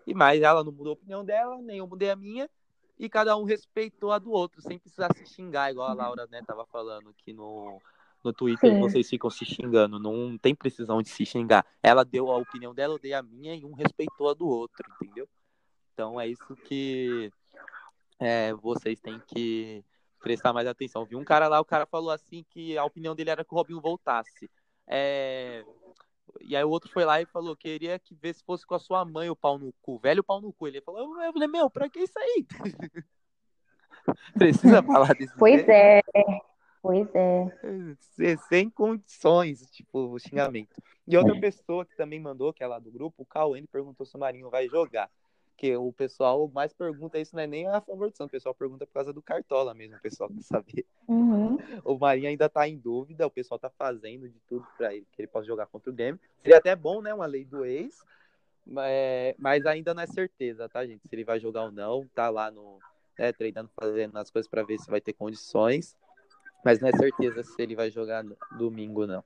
[0.05, 2.49] E mais ela não mudou a opinião dela, nem eu mudei a minha.
[2.99, 6.41] E cada um respeitou a do outro, sem precisar se xingar, igual a Laura, né,
[6.45, 7.81] tava falando aqui no,
[8.23, 8.79] no Twitter, Sim.
[8.79, 11.65] vocês ficam se xingando, não tem precisão de se xingar.
[11.81, 14.83] Ela deu a opinião dela, eu dei a minha e um respeitou a do outro,
[14.95, 15.27] entendeu?
[15.93, 17.31] Então é isso que
[18.19, 19.83] é, vocês têm que
[20.19, 21.05] prestar mais atenção.
[21.05, 23.57] Vi um cara lá, o cara falou assim que a opinião dele era que o
[23.57, 24.49] Robinho voltasse.
[24.87, 25.65] É,
[26.41, 28.79] E aí o outro foi lá e falou, queria que ver se fosse com a
[28.79, 30.67] sua mãe o pau no cu, velho pau no cu.
[30.67, 32.45] Ele falou, eu falei, meu, pra que isso aí?
[34.35, 36.01] Precisa falar desse Pois é.
[36.81, 37.07] Pois
[38.19, 38.37] é.
[38.49, 40.81] Sem- condições, tipo, o xingamento.
[41.07, 44.05] E outra pessoa que também mandou, que é lá do grupo, o Cauê, ele perguntou
[44.05, 45.09] se o Marinho vai jogar.
[45.63, 48.53] Que o pessoal mais pergunta isso, não é nem a favor do Santos, o pessoal
[48.53, 50.85] pergunta por causa do Cartola mesmo, o pessoal quer saber.
[51.07, 51.55] Uhum.
[51.85, 55.21] O Marinho ainda tá em dúvida, o pessoal tá fazendo de tudo pra ele, que
[55.21, 56.19] ele possa jogar contra o Grêmio.
[56.41, 58.03] Seria até bom, né, uma lei do ex,
[58.67, 61.07] mas, mas ainda não é certeza, tá, gente?
[61.07, 62.79] Se ele vai jogar ou não, tá lá no,
[63.17, 65.95] né, treinando, fazendo as coisas pra ver se vai ter condições.
[66.65, 68.25] Mas não é certeza se ele vai jogar
[68.57, 69.23] domingo, não.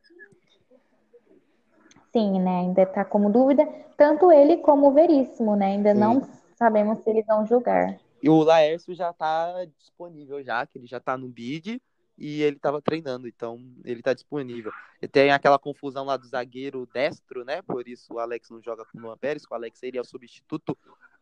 [2.12, 2.62] Sim, né?
[2.62, 5.68] Ainda tá como dúvida, tanto ele como o Veríssimo, né?
[5.68, 6.00] Ainda Sim.
[6.00, 8.00] não sabemos se eles vão jogar.
[8.22, 11.82] E o Laércio já tá disponível já, que ele já tá no bid
[12.18, 14.72] e ele tava treinando, então ele tá disponível.
[15.02, 17.62] E tem aquela confusão lá do zagueiro destro, né?
[17.62, 20.76] Por isso o Alex não joga com o Luan Pérez, o Alex seria o substituto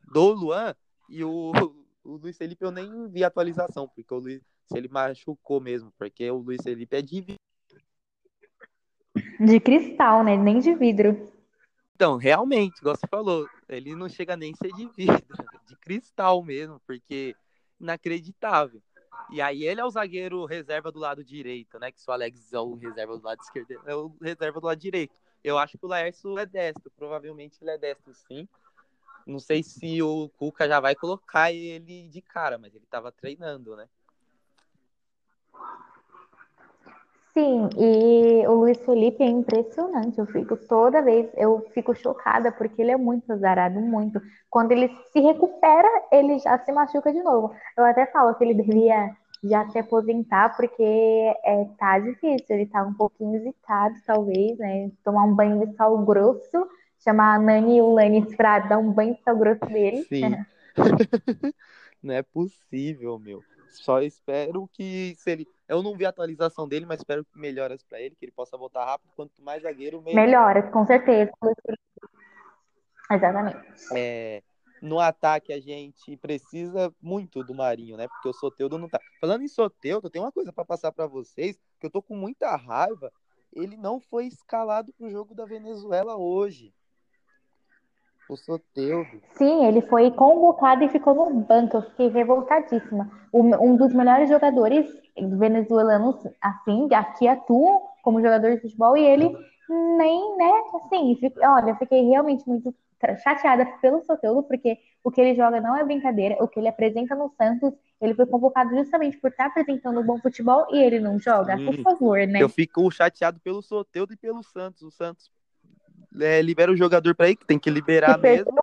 [0.07, 0.73] do Luan
[1.09, 1.51] e o,
[2.03, 5.93] o Luiz Felipe eu nem vi a atualização, porque o Luiz se ele machucou mesmo,
[5.97, 7.37] porque o Luiz Felipe é de
[9.39, 10.37] De cristal, né?
[10.37, 11.31] Nem de vidro.
[11.95, 15.25] Então, realmente, igual você falou, ele não chega nem a ser de vidro,
[15.65, 17.35] de cristal mesmo, porque
[17.79, 18.81] inacreditável.
[19.29, 21.91] E aí ele é o zagueiro reserva do lado direito, né?
[21.91, 24.79] Que se o Alex é o reserva do lado esquerdo, é o reserva do lado
[24.79, 25.15] direito.
[25.43, 28.47] Eu acho que o Laércio é destro, provavelmente ele é destro sim.
[29.25, 33.75] Não sei se o Cuca já vai colocar ele de cara, mas ele tava treinando,
[33.75, 33.87] né?
[37.37, 40.17] Sim, e o Luiz Felipe é impressionante.
[40.17, 44.21] Eu fico toda vez, eu fico chocada porque ele é muito azarado, muito.
[44.49, 47.53] Quando ele se recupera, ele já se machuca de novo.
[47.77, 49.11] Eu até falo que ele deveria
[49.43, 50.81] já se aposentar porque
[51.43, 52.55] é, tá difícil.
[52.55, 54.89] Ele tá um pouquinho hesitado, talvez, né?
[55.03, 56.69] Tomar um banho de sal grosso,
[57.03, 60.03] chamar a Nani e o Lanis pra dar um banho de sal grosso dele.
[60.03, 60.37] Sim.
[62.01, 63.43] não é possível, meu.
[63.77, 65.47] Só espero que se ele.
[65.67, 68.57] Eu não vi a atualização dele, mas espero que melhoras pra ele, que ele possa
[68.57, 69.11] voltar rápido.
[69.15, 70.25] Quanto mais zagueiro, melhor.
[70.25, 71.31] Melhoras, com certeza.
[73.11, 73.59] Exatamente.
[73.93, 74.43] É,
[74.81, 78.07] no ataque a gente precisa muito do Marinho, né?
[78.07, 78.99] Porque o Soteudo não tá.
[79.19, 82.55] Falando em Soteudo, tem uma coisa pra passar pra vocês, que eu tô com muita
[82.55, 83.11] raiva.
[83.53, 86.73] Ele não foi escalado pro jogo da Venezuela hoje.
[88.29, 89.21] O Soteudo.
[89.37, 91.77] Sim, ele foi convocado e ficou no banco.
[91.77, 93.09] Eu fiquei revoltadíssima.
[93.33, 99.35] Um dos melhores jogadores venezuelanos, assim, aqui atuam como jogador de futebol e ele
[99.97, 102.73] nem, né, assim, fi- olha, eu fiquei realmente muito
[103.23, 107.15] chateada pelo Soteldo, porque o que ele joga não é brincadeira, o que ele apresenta
[107.15, 107.71] no Santos,
[108.01, 111.73] ele foi convocado justamente por estar apresentando um bom futebol e ele não joga, por
[111.75, 111.83] Sim.
[111.83, 112.41] favor, né?
[112.41, 114.81] Eu fico chateado pelo Soteudo e pelo Santos.
[114.81, 115.29] O Santos
[116.19, 118.55] é, libera o jogador pra ir, que tem que liberar Que mesmo.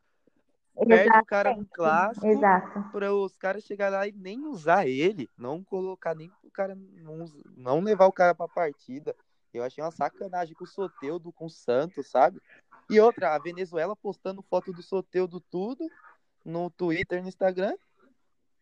[0.86, 2.26] Perde o cara no clássico.
[2.26, 2.90] Exato.
[2.90, 7.26] para os caras chegar lá e nem usar ele, não colocar nem o cara, não,
[7.56, 9.14] não levar o cara pra partida.
[9.52, 12.40] Eu achei uma sacanagem com o Soteudo, com o Santos, sabe?
[12.88, 15.86] E outra, a Venezuela postando foto do Soteudo tudo
[16.44, 17.74] no Twitter, no Instagram.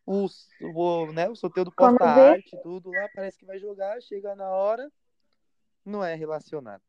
[0.04, 0.26] O,
[0.74, 4.90] o, né, o Soteudo posta arte, tudo lá, parece que vai jogar, chega na hora,
[5.84, 6.82] não é relacionado.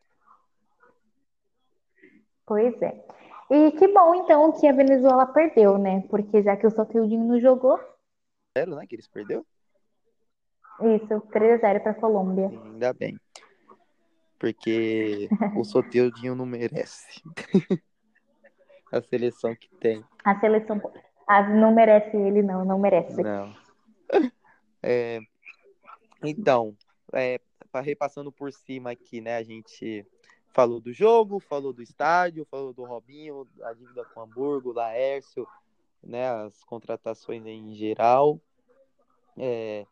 [2.45, 3.03] Pois é.
[3.49, 6.03] E que bom, então, que a Venezuela perdeu, né?
[6.09, 7.79] Porque já que o Soteudinho não jogou.
[8.57, 8.85] Zero, né?
[8.87, 9.45] Que eles perdeu?
[10.79, 12.47] Isso, 3x0 para a Colômbia.
[12.47, 13.17] Ainda bem.
[14.39, 17.21] Porque o Soteudinho não merece.
[18.91, 20.03] a seleção que tem.
[20.23, 20.81] A seleção
[21.27, 23.21] a, não merece ele, não, não merece.
[23.21, 23.53] Não.
[24.83, 25.19] É,
[26.23, 26.75] então,
[27.13, 27.39] é,
[27.83, 29.37] repassando por cima aqui, né?
[29.37, 30.03] A gente
[30.51, 35.47] falou do jogo, falou do estádio, falou do Robinho, a dívida com o Hamburgo, Laércio,
[36.03, 38.39] né, as contratações em geral.
[39.37, 39.85] É,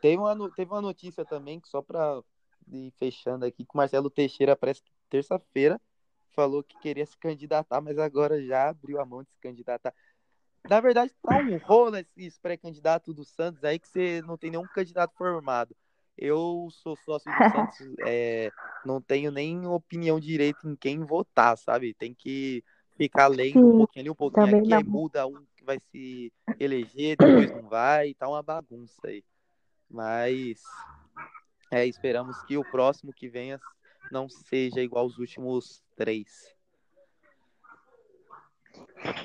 [0.00, 2.22] teve, uma, teve uma notícia também, que só para
[2.68, 5.80] ir fechando aqui, que o Marcelo Teixeira, parece que terça-feira,
[6.32, 9.94] falou que queria se candidatar, mas agora já abriu a mão de se candidatar.
[10.68, 14.66] Na verdade, tá um rolo esse pré-candidato do Santos aí que você não tem nenhum
[14.66, 15.76] candidato formado.
[16.16, 18.50] Eu sou sócio do Santos, é,
[18.84, 21.94] não tenho nem opinião direito em quem votar, sabe?
[21.94, 22.64] Tem que
[22.96, 26.32] ficar lendo Sim, um pouquinho ali, um pouquinho aqui, aí muda um que vai se
[26.58, 29.22] eleger, depois não vai, tá uma bagunça aí.
[29.90, 30.62] Mas
[31.70, 33.60] é, esperamos que o próximo que venha
[34.10, 36.54] não seja igual aos últimos três.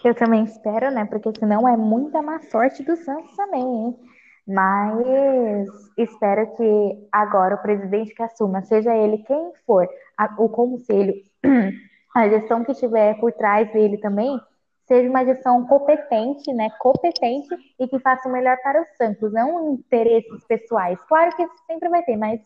[0.03, 1.05] Eu também espero, né?
[1.05, 3.99] Porque senão é muita má sorte do Santos também, hein?
[4.47, 5.67] Mas
[5.97, 9.87] espero que agora o presidente que assuma, seja ele quem for,
[10.17, 11.13] a, o conselho,
[12.15, 14.39] a gestão que estiver por trás dele também,
[14.87, 16.69] seja uma gestão competente, né?
[16.79, 17.47] Competente
[17.79, 20.99] e que faça o melhor para o Santos, não interesses pessoais.
[21.07, 22.41] Claro que sempre vai ter, mas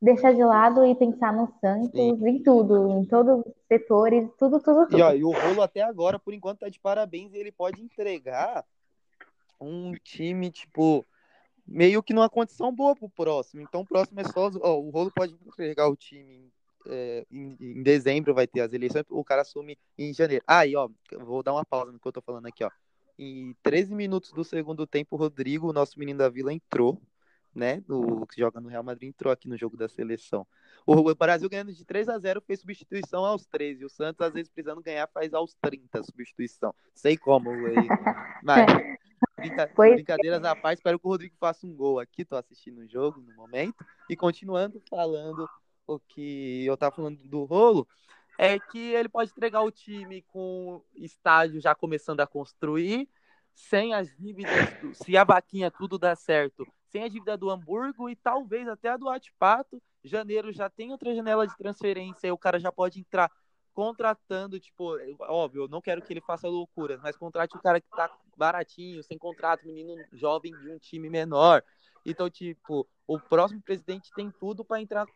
[0.00, 2.18] deixar de lado e pensar no Santos Sim.
[2.26, 4.98] em tudo, em todos os setores, tudo, tudo, tudo.
[4.98, 7.80] E, ó, e o rolo até agora, por enquanto, tá de parabéns e ele pode
[7.80, 8.64] entregar
[9.60, 11.06] um time, tipo,
[11.66, 13.62] meio que numa condição boa pro próximo.
[13.62, 14.50] Então o próximo é só.
[14.60, 16.52] Ó, o Rolo pode entregar o time
[16.86, 20.44] é, em, em, dezembro, vai ter as eleições, o cara assume em janeiro.
[20.46, 20.90] Aí, ah, ó,
[21.24, 22.70] vou dar uma pausa no que eu tô falando aqui, ó.
[23.18, 27.00] Em 13 minutos do segundo tempo, o Rodrigo, o nosso menino da vila, entrou,
[27.54, 27.82] né?
[27.88, 30.46] O que joga no Real Madrid, entrou aqui no jogo da seleção.
[30.86, 33.84] O Brasil ganhando de 3 a 0 fez substituição aos 13.
[33.84, 36.74] O Santos, às vezes, precisando ganhar, faz aos 30 substituição.
[36.94, 37.76] Sei como, aí.
[38.42, 38.66] Mas,
[39.42, 39.70] Brinca...
[39.74, 42.24] Brincadeiras à parte, espero que o Rodrigo faça um gol aqui.
[42.24, 43.84] Tô assistindo o jogo no momento.
[44.08, 45.48] E continuando falando
[45.86, 47.86] o que eu tava falando do rolo,
[48.38, 53.08] é que ele pode entregar o time com estádio já começando a construir,
[53.52, 54.52] sem as dívidas,
[54.94, 58.96] se a vaquinha tudo dá certo, sem a dívida do Hamburgo e talvez até a
[58.96, 59.82] do Atipato.
[60.04, 63.30] Janeiro já tem outra janela de transferência e o cara já pode entrar
[63.74, 67.88] contratando, tipo, óbvio, eu não quero que ele faça loucuras, mas contrate o cara que
[67.90, 71.62] tá baratinho, sem contrato, menino jovem de um time menor.
[72.04, 75.06] Então, tipo, o próximo presidente tem tudo para entrar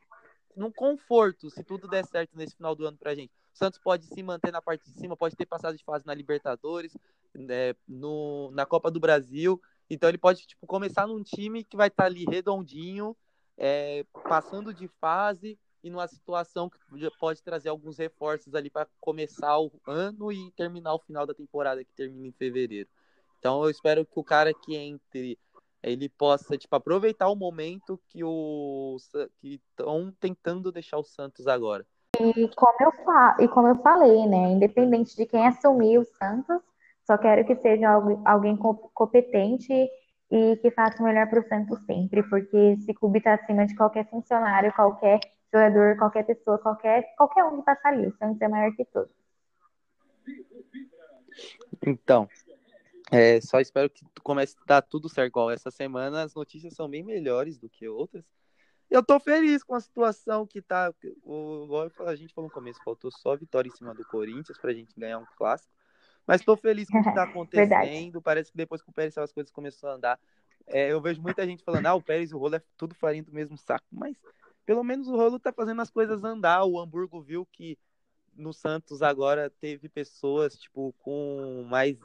[0.56, 3.32] num conforto, se tudo der certo nesse final do ano pra gente.
[3.54, 6.14] O Santos pode se manter na parte de cima, pode ter passado de fase na
[6.14, 6.96] Libertadores,
[7.34, 9.60] né, no, na Copa do Brasil.
[9.88, 13.16] Então ele pode tipo, começar num time que vai estar tá ali redondinho,
[13.58, 16.78] é, passando de fase e numa situação que
[17.18, 21.84] pode trazer alguns reforços ali para começar o ano e terminar o final da temporada
[21.84, 22.88] que termina em fevereiro.
[23.38, 25.38] Então eu espero que o cara que entre
[25.82, 28.96] ele possa tipo aproveitar o momento que o
[29.40, 31.86] que estão tentando deixar o Santos agora.
[32.18, 36.60] E como eu fa e como eu falei, né, independente de quem assumir o Santos,
[37.06, 37.88] só quero que seja
[38.24, 39.72] alguém competente
[40.30, 43.76] e que faça o melhor para o Santos sempre, porque esse clube está acima de
[43.76, 45.20] qualquer funcionário, qualquer
[45.52, 48.06] jogador, qualquer pessoa, qualquer, qualquer um que passar ali.
[48.06, 49.12] O Santos é maior que todos.
[51.86, 52.28] Então,
[53.10, 55.30] é, só espero que comece a dar tudo certo.
[55.30, 58.24] Igual essa semana as notícias são bem melhores do que outras.
[58.88, 60.92] Eu tô feliz com a situação que tá.
[61.24, 61.68] O,
[62.06, 64.94] a gente falou no começo, faltou só a vitória em cima do Corinthians pra gente
[64.98, 65.72] ganhar um clássico.
[66.26, 68.22] Mas tô feliz com o que tá acontecendo.
[68.22, 70.20] Parece que depois que o Pérez as coisas começaram a andar.
[70.68, 73.22] É, eu vejo muita gente falando, ah, o Pérez e o Rolo é tudo farinha
[73.22, 73.86] do mesmo saco.
[73.92, 74.20] Mas
[74.66, 76.64] pelo menos o Rolo tá fazendo as coisas andar.
[76.64, 77.78] O Hamburgo viu que
[78.34, 81.96] no Santos agora teve pessoas, tipo, com mais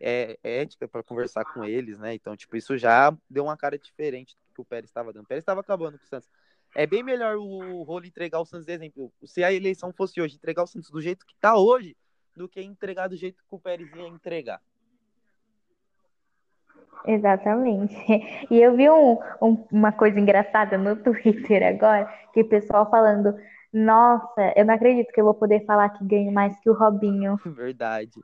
[0.00, 2.14] é, ética para conversar com eles, né?
[2.14, 5.24] Então, tipo, isso já deu uma cara diferente do que o Pérez estava dando.
[5.24, 6.30] O Pérez estava acabando com o Santos.
[6.74, 9.12] É bem melhor o Rolo entregar o Santos exemplo.
[9.24, 11.96] Se a eleição fosse hoje, entregar o Santos do jeito que tá hoje,
[12.34, 14.60] do que entregar do jeito que o Pérez ia entregar.
[17.06, 17.94] Exatamente.
[18.50, 23.34] E eu vi um, um, uma coisa engraçada no Twitter agora, que o pessoal falando,
[23.72, 27.36] Nossa, eu não acredito que eu vou poder falar que ganho mais que o Robinho.
[27.44, 28.22] Verdade.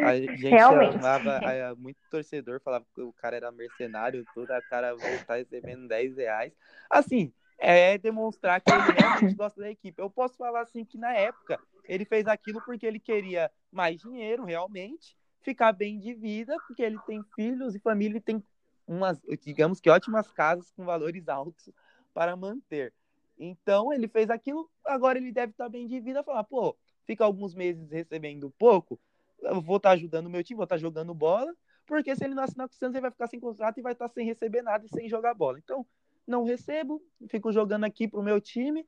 [0.00, 0.94] A gente Realmente.
[0.94, 6.16] chamava, a- muito torcedor falava que o cara era mercenário, toda cara voltar recebendo 10
[6.16, 6.52] reais.
[6.90, 10.00] Assim, é demonstrar que ele realmente gosta da equipe.
[10.00, 11.58] Eu posso falar assim que na época
[11.88, 16.98] ele fez aquilo porque ele queria mais dinheiro, realmente, ficar bem de vida, porque ele
[17.06, 18.42] tem filhos e família e tem
[18.86, 21.70] umas, digamos que ótimas casas com valores altos
[22.12, 22.92] para manter.
[23.38, 26.76] Então ele fez aquilo, agora ele deve estar bem de vida, falar, pô,
[27.06, 28.98] fica alguns meses recebendo pouco,
[29.42, 31.54] eu vou estar ajudando meu time, vou estar jogando bola,
[31.86, 33.92] porque se ele não assinar com o Santos, ele vai ficar sem contrato e vai
[33.92, 35.58] estar sem receber nada e sem jogar bola.
[35.58, 35.86] Então,
[36.26, 38.86] não recebo, fico jogando aqui pro meu time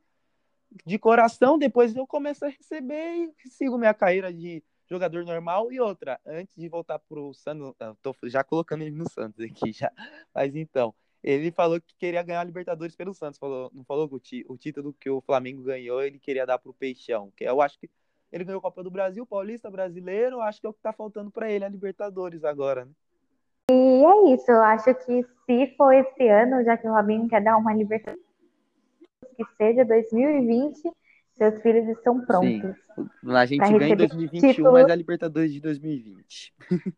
[0.84, 5.80] de coração, depois eu começo a receber e sigo minha carreira de jogador normal e
[5.80, 9.90] outra, antes de voltar pro Santos, tô já colocando ele no Santos aqui já.
[10.34, 14.44] Mas então, ele falou que queria ganhar a Libertadores pelo Santos, falou, não falou que
[14.48, 17.90] o, título que o Flamengo ganhou, ele queria dar pro Peixão, que eu acho que
[18.30, 21.30] ele ganhou a Copa do Brasil, Paulista, Brasileiro, acho que é o que tá faltando
[21.30, 22.92] para ele, a Libertadores agora, né?
[23.70, 27.42] E é isso, eu acho que se for esse ano, já que o Robinho quer
[27.42, 28.24] dar uma Libertadores,
[29.36, 30.92] que seja 2020,
[31.36, 32.76] seus filhos estão prontos.
[33.26, 34.72] A gente ganha em receber 2021, título.
[34.72, 36.54] mas a Libertadores de 2020.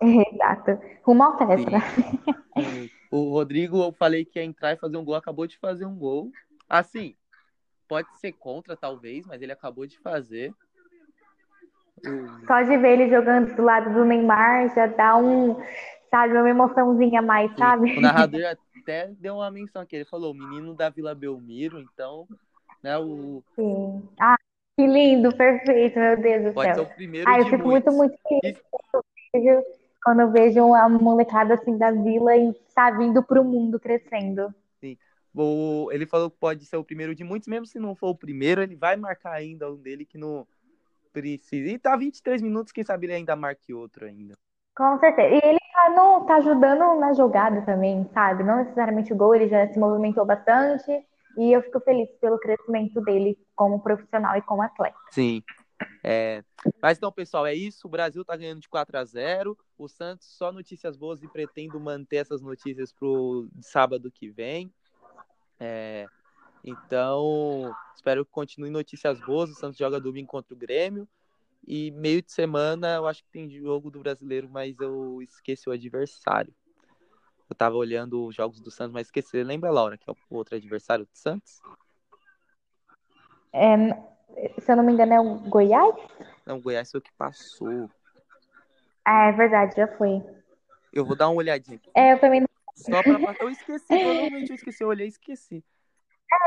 [0.00, 0.78] Exato.
[1.02, 1.78] Rumo ao tetra.
[3.10, 5.96] O Rodrigo, eu falei que ia entrar e fazer um gol, acabou de fazer um
[5.96, 6.30] gol.
[6.68, 7.14] Assim,
[7.88, 10.52] pode ser contra, talvez, mas ele acabou de fazer.
[12.46, 15.56] Só de ver ele jogando do lado do Neymar já dá um,
[16.10, 17.96] sabe, uma emoçãozinha a mais, sabe?
[17.96, 18.42] O narrador
[18.82, 19.96] até deu uma menção aqui.
[19.96, 22.28] Ele falou: o menino da Vila Belmiro, então,
[22.82, 24.08] né, o, Sim.
[24.20, 24.36] Ah,
[24.76, 26.84] que lindo, perfeito, meu Deus do pode ser céu.
[26.84, 27.96] o primeiro Ah, eu fico muito, muitos.
[27.96, 29.02] muito feliz quando eu
[29.34, 29.64] vejo,
[30.04, 34.52] quando eu vejo a molecada assim da vila e tá vindo pro mundo crescendo.
[35.34, 38.14] O- ele falou que pode ser o primeiro de muitos, mesmo se não for o
[38.14, 40.46] primeiro, ele vai marcar ainda um dele que não
[41.12, 41.68] precisa.
[41.70, 44.34] E tá 23 minutos, quem sabe ele ainda marque outro ainda.
[44.74, 45.28] Com certeza.
[45.34, 48.42] E ele tá, no, tá ajudando na jogada também, sabe?
[48.42, 51.04] Não necessariamente o gol, ele já se movimentou bastante.
[51.38, 54.98] E eu fico feliz pelo crescimento dele como profissional e como atleta.
[55.12, 55.40] Sim.
[56.02, 56.42] É,
[56.82, 57.86] Mas então, pessoal, é isso.
[57.86, 61.78] O Brasil tá ganhando de 4 a 0 O Santos só notícias boas e pretendo
[61.78, 64.72] manter essas notícias pro sábado que vem.
[65.60, 66.06] É,
[66.64, 69.50] Então, espero que continue notícias boas.
[69.50, 71.08] O Santos joga domingo contra o Grêmio.
[71.64, 75.72] E meio de semana eu acho que tem jogo do brasileiro, mas eu esqueci o
[75.72, 76.52] adversário.
[77.48, 79.42] Eu tava olhando os jogos do Santos, mas esqueci.
[79.42, 81.60] Lembra, Laura, que é o outro adversário do Santos?
[83.52, 83.76] É,
[84.60, 85.94] se eu não me engano, é o Goiás?
[86.44, 87.90] Não, o Goiás foi o que passou.
[89.04, 90.22] Ah, é verdade, já foi.
[90.92, 91.90] Eu vou dar uma olhadinha aqui.
[91.94, 92.48] É, eu também não.
[92.74, 93.34] Só pra.
[93.40, 94.84] Eu esqueci, provavelmente eu esqueci.
[94.84, 95.64] Eu olhei e esqueci.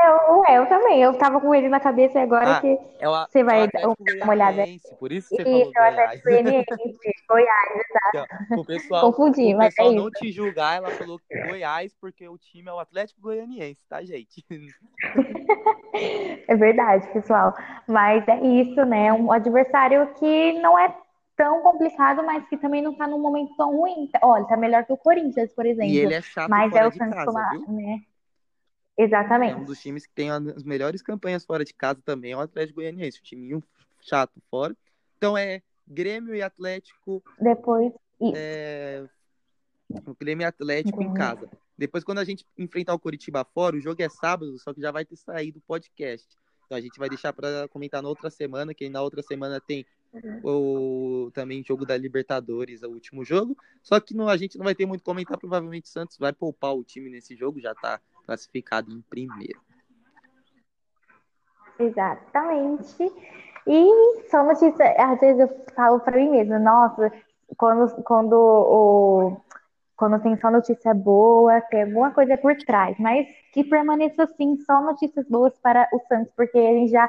[0.04, 1.02] Eu, é, eu também.
[1.02, 3.64] Eu tava com ele na cabeça e agora Ah, que É o, Você é vai
[3.64, 4.64] Atlético dar uma olhada.
[4.98, 6.28] Por isso que você Isso, falou é o Atlético
[7.28, 7.68] Goiás.
[7.68, 8.50] Goianiense, Goiás.
[8.58, 10.02] O pessoal, Confundi, o mas é pessoal isso.
[10.02, 14.02] não te julgar, ela falou que Goiás, porque o time é o Atlético Goianiense, tá,
[14.04, 14.44] gente?
[16.48, 17.54] É verdade, pessoal.
[17.86, 19.12] Mas é isso, né?
[19.12, 20.94] Um adversário que não é
[21.36, 24.10] tão complicado, mas que também não tá num momento tão ruim.
[24.22, 25.92] Olha, tá melhor que o Corinthians, por exemplo.
[25.92, 27.64] E ele é chato Mas fora é o de casa, tomar, viu?
[27.68, 28.00] né?
[28.98, 29.54] É Exatamente.
[29.60, 32.76] um dos times que tem as melhores campanhas fora de casa também, é o Atlético
[32.80, 33.20] Goianiense.
[33.20, 33.62] O timinho
[34.00, 34.76] chato fora.
[35.16, 37.92] Então é Grêmio e Atlético Depois,
[38.34, 39.04] é,
[40.06, 41.14] o Grêmio e Atlético em Grêmio.
[41.14, 41.50] casa.
[41.76, 44.90] Depois, quando a gente enfrentar o Curitiba fora, o jogo é sábado, só que já
[44.90, 46.28] vai ter saído o podcast.
[46.66, 49.84] Então a gente vai deixar para comentar na outra semana, que na outra semana tem
[50.44, 53.56] o também jogo da Libertadores, o último jogo.
[53.82, 56.74] Só que não, a gente não vai ter muito comentar, provavelmente o Santos vai poupar
[56.74, 59.60] o time nesse jogo, já tá classificado em primeiro.
[61.78, 62.96] Exatamente.
[63.66, 67.12] E só notícia, às vezes eu falo pra mim mesma, nossa,
[67.56, 69.36] quando, quando, o,
[69.96, 74.82] quando tem só notícia boa, tem alguma coisa por trás, mas que permaneça assim, só
[74.82, 77.08] notícias boas para o Santos, porque ele já,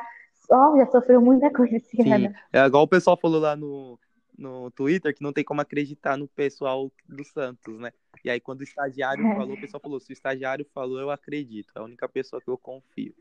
[0.52, 2.36] ó, já sofreu muita coisa esse Sim, ano.
[2.52, 3.98] é igual o pessoal falou lá no,
[4.38, 7.92] no Twitter que não tem como acreditar no pessoal do Santos, né?
[8.24, 9.36] E aí, quando o estagiário É.
[9.36, 11.72] falou, o pessoal falou: se o estagiário falou, eu acredito.
[11.76, 13.14] É a única pessoa que eu confio.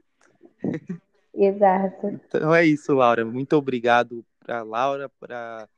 [1.35, 2.09] Exato.
[2.09, 3.25] Então é isso, Laura.
[3.25, 5.69] Muito obrigado para Laura, para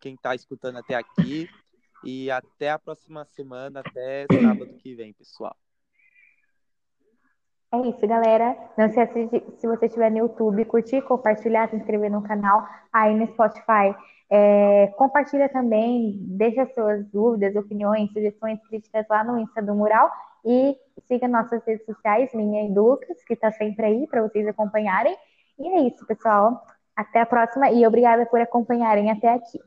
[0.00, 1.48] quem está escutando até aqui.
[2.04, 5.56] E até a próxima semana, até sábado que vem, pessoal.
[7.72, 8.56] É isso, galera.
[8.78, 12.66] Não se esqueça de, se você estiver no YouTube, curtir, compartilhar, se inscrever no canal,
[12.92, 13.94] aí no Spotify.
[14.30, 20.10] É, compartilha também, deixa suas dúvidas, opiniões, sugestões, críticas lá no Insta do Mural.
[20.46, 20.78] E
[21.08, 25.16] siga nossas redes sociais, minha e Lucas, que está sempre aí para vocês acompanharem.
[25.58, 26.64] E é isso, pessoal.
[26.94, 29.58] Até a próxima e obrigada por acompanharem até aqui.